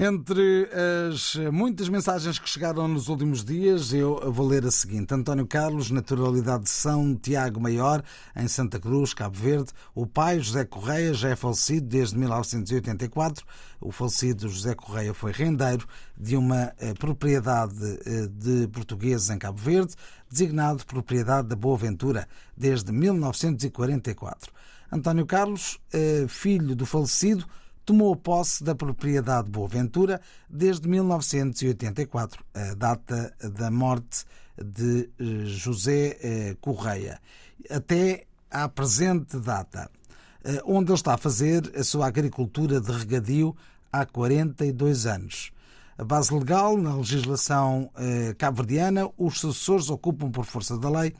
Entre 0.00 0.70
as 1.10 1.34
muitas 1.52 1.88
mensagens 1.88 2.38
que 2.38 2.48
chegaram 2.48 2.86
nos 2.86 3.08
últimos 3.08 3.44
dias, 3.44 3.92
eu 3.92 4.30
vou 4.30 4.46
ler 4.46 4.64
a 4.64 4.70
seguinte. 4.70 5.12
António 5.12 5.44
Carlos, 5.44 5.90
naturalidade 5.90 6.62
de 6.62 6.70
São 6.70 7.16
Tiago 7.16 7.60
Maior, 7.60 8.04
em 8.36 8.46
Santa 8.46 8.78
Cruz, 8.78 9.12
Cabo 9.12 9.36
Verde. 9.36 9.72
O 9.96 10.06
pai, 10.06 10.38
José 10.38 10.64
Correia, 10.64 11.12
já 11.12 11.30
é 11.30 11.34
falecido 11.34 11.88
desde 11.88 12.16
1984. 12.16 13.44
O 13.80 13.90
falecido 13.90 14.48
José 14.48 14.72
Correia 14.72 15.12
foi 15.12 15.32
rendeiro 15.32 15.84
de 16.16 16.36
uma 16.36 16.72
eh, 16.78 16.94
propriedade 16.94 17.74
eh, 18.06 18.28
de 18.30 18.68
portugueses 18.68 19.30
em 19.30 19.38
Cabo 19.38 19.58
Verde, 19.58 19.96
designado 20.30 20.86
propriedade 20.86 21.48
da 21.48 21.56
Boa 21.56 21.76
Ventura, 21.76 22.28
desde 22.56 22.92
1944. 22.92 24.52
António 24.92 25.26
Carlos, 25.26 25.80
eh, 25.92 26.26
filho 26.28 26.76
do 26.76 26.86
falecido, 26.86 27.44
tomou 27.88 28.14
posse 28.14 28.62
da 28.62 28.74
propriedade 28.74 29.48
Boa 29.48 29.66
Ventura 29.66 30.20
desde 30.46 30.86
1984, 30.86 32.44
a 32.52 32.74
data 32.74 33.34
da 33.56 33.70
morte 33.70 34.26
de 34.62 35.08
eh, 35.18 35.46
José 35.46 36.18
eh, 36.20 36.56
Correia, 36.60 37.18
até 37.70 38.26
à 38.50 38.68
presente 38.68 39.38
data, 39.38 39.90
eh, 40.44 40.60
onde 40.66 40.90
ele 40.90 40.98
está 40.98 41.14
a 41.14 41.16
fazer 41.16 41.72
a 41.74 41.82
sua 41.82 42.06
agricultura 42.06 42.78
de 42.78 42.92
regadio 42.92 43.56
há 43.90 44.04
42 44.04 45.06
anos. 45.06 45.50
A 45.96 46.04
base 46.04 46.34
legal, 46.34 46.76
na 46.76 46.94
legislação 46.94 47.90
cabo-verdiana, 48.36 49.08
os 49.16 49.40
sucessores 49.40 49.88
ocupam 49.88 50.30
por 50.30 50.44
força 50.44 50.76
da 50.76 50.90
lei 50.90 51.14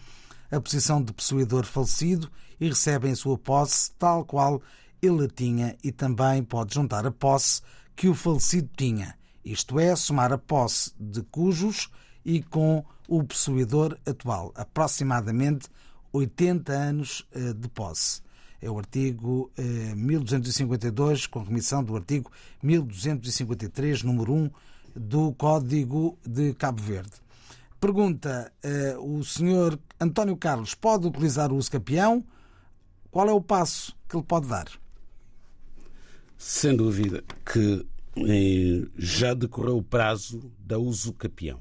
a 0.50 0.60
posição 0.60 1.02
de 1.02 1.14
possuidor 1.14 1.64
falecido 1.64 2.30
e 2.60 2.68
recebem 2.68 3.12
a 3.12 3.16
sua 3.16 3.38
posse 3.38 3.90
tal 3.98 4.22
qual 4.24 4.60
ele 5.00 5.28
tinha 5.28 5.76
e 5.82 5.92
também 5.92 6.42
pode 6.42 6.74
juntar 6.74 7.06
a 7.06 7.10
posse 7.10 7.62
que 7.94 8.08
o 8.08 8.14
falecido 8.14 8.70
tinha, 8.76 9.16
isto 9.44 9.78
é, 9.80 9.96
somar 9.96 10.32
a 10.32 10.38
posse 10.38 10.92
de 10.98 11.22
cujos 11.22 11.90
e 12.24 12.42
com 12.42 12.84
o 13.08 13.24
possuidor 13.24 13.98
atual, 14.06 14.52
aproximadamente 14.54 15.68
80 16.12 16.72
anos 16.72 17.26
eh, 17.32 17.52
de 17.54 17.68
posse. 17.68 18.20
É 18.60 18.68
o 18.68 18.76
artigo 18.76 19.50
1252, 19.96 21.24
eh, 21.24 21.28
com 21.28 21.42
remissão 21.42 21.82
do 21.82 21.96
artigo 21.96 22.30
1253, 22.62 24.02
número 24.02 24.34
1 24.34 24.50
do 24.94 25.32
Código 25.32 26.18
de 26.26 26.52
Cabo 26.54 26.82
Verde. 26.82 27.12
Pergunta 27.80 28.52
eh, 28.62 28.96
o 28.98 29.22
senhor 29.22 29.78
António 30.00 30.36
Carlos: 30.36 30.74
pode 30.74 31.06
utilizar 31.06 31.52
o 31.52 31.56
uso 31.56 31.70
capião? 31.70 32.24
Qual 33.10 33.28
é 33.28 33.32
o 33.32 33.40
passo 33.40 33.96
que 34.08 34.16
ele 34.16 34.24
pode 34.24 34.48
dar? 34.48 34.66
Sem 36.38 36.76
dúvida 36.76 37.24
que 37.44 37.84
eh, 38.16 38.88
já 38.96 39.34
decorreu 39.34 39.78
o 39.78 39.82
prazo 39.82 40.52
da 40.56 40.78
uso 40.78 41.12
capião. 41.12 41.60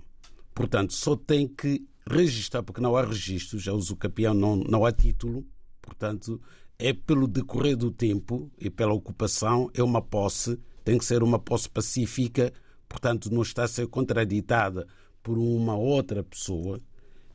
Portanto, 0.53 0.93
só 0.93 1.15
tem 1.15 1.47
que 1.47 1.83
registrar, 2.07 2.61
porque 2.61 2.79
não 2.79 2.95
há 2.95 3.03
registro, 3.03 3.57
já 3.57 3.73
uso 3.73 3.95
capião 3.95 4.35
não, 4.35 4.55
não 4.55 4.85
há 4.85 4.91
título. 4.91 5.43
Portanto, 5.81 6.39
é 6.77 6.93
pelo 6.93 7.27
decorrer 7.27 7.75
do 7.75 7.89
tempo 7.89 8.51
e 8.59 8.69
pela 8.69 8.93
ocupação, 8.93 9.67
é 9.73 9.81
uma 9.81 10.01
posse, 10.01 10.59
tem 10.83 10.99
que 10.99 11.05
ser 11.05 11.23
uma 11.23 11.39
posse 11.39 11.67
pacífica, 11.67 12.53
portanto, 12.87 13.33
não 13.33 13.41
está 13.41 13.63
a 13.63 13.67
ser 13.67 13.87
contraditada 13.87 14.87
por 15.23 15.39
uma 15.39 15.75
outra 15.75 16.23
pessoa. 16.23 16.79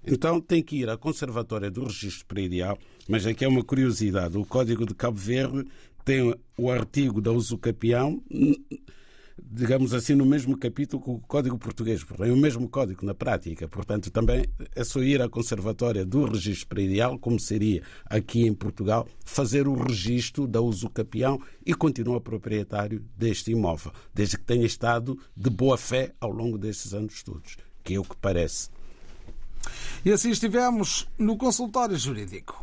Então 0.05 0.41
tem 0.41 0.63
que 0.63 0.77
ir 0.77 0.91
à 0.91 0.97
Conservatória 0.97 1.71
do 1.71 1.85
Registro 1.85 2.27
Predial, 2.27 2.77
mas 3.09 3.25
aqui 3.25 3.45
é 3.45 3.49
uma 3.49 3.63
curiosidade: 3.63 4.37
o 4.37 4.45
Código 4.45 4.85
de 4.85 4.95
Cabo 4.95 5.17
Verde 5.17 5.65
tem 6.05 6.35
o 6.57 6.71
artigo 6.71 7.21
da 7.21 7.31
usucapião, 7.33 8.23
digamos 9.53 9.93
assim, 9.93 10.15
no 10.15 10.25
mesmo 10.25 10.57
capítulo 10.57 11.03
que 11.03 11.11
o 11.11 11.19
Código 11.19 11.59
Português, 11.59 12.05
é 12.21 12.33
o 12.33 12.37
mesmo 12.37 12.69
código 12.69 13.05
na 13.05 13.15
prática. 13.15 13.69
Portanto, 13.69 14.11
também 14.11 14.47
é 14.75 14.85
só 14.85 15.03
ir 15.03 15.21
à 15.21 15.29
Conservatória 15.29 16.05
do 16.05 16.25
Registro 16.25 16.69
Predial, 16.69 17.19
como 17.19 17.39
seria 17.39 17.83
aqui 18.07 18.47
em 18.47 18.55
Portugal, 18.55 19.07
fazer 19.25 19.69
o 19.69 19.75
registro 19.75 20.47
da 20.47 20.61
usucapião 20.61 21.41
e 21.65 21.75
continuar 21.75 22.21
proprietário 22.21 23.05
deste 23.17 23.53
imóvel, 23.53 23.93
desde 24.15 24.39
que 24.39 24.45
tenha 24.45 24.67
estado 24.67 25.19
de 25.37 25.51
boa 25.51 25.77
fé 25.77 26.13
ao 26.21 26.31
longo 26.31 26.57
destes 26.57 26.95
anos 26.95 27.23
todos, 27.23 27.57
que 27.83 27.95
é 27.95 28.01
o 28.01 28.05
que 28.05 28.17
parece. 28.17 28.71
E 30.05 30.11
assim 30.11 30.31
estivemos 30.31 31.09
no 31.19 31.37
consultório 31.37 31.97
jurídico. 31.97 32.63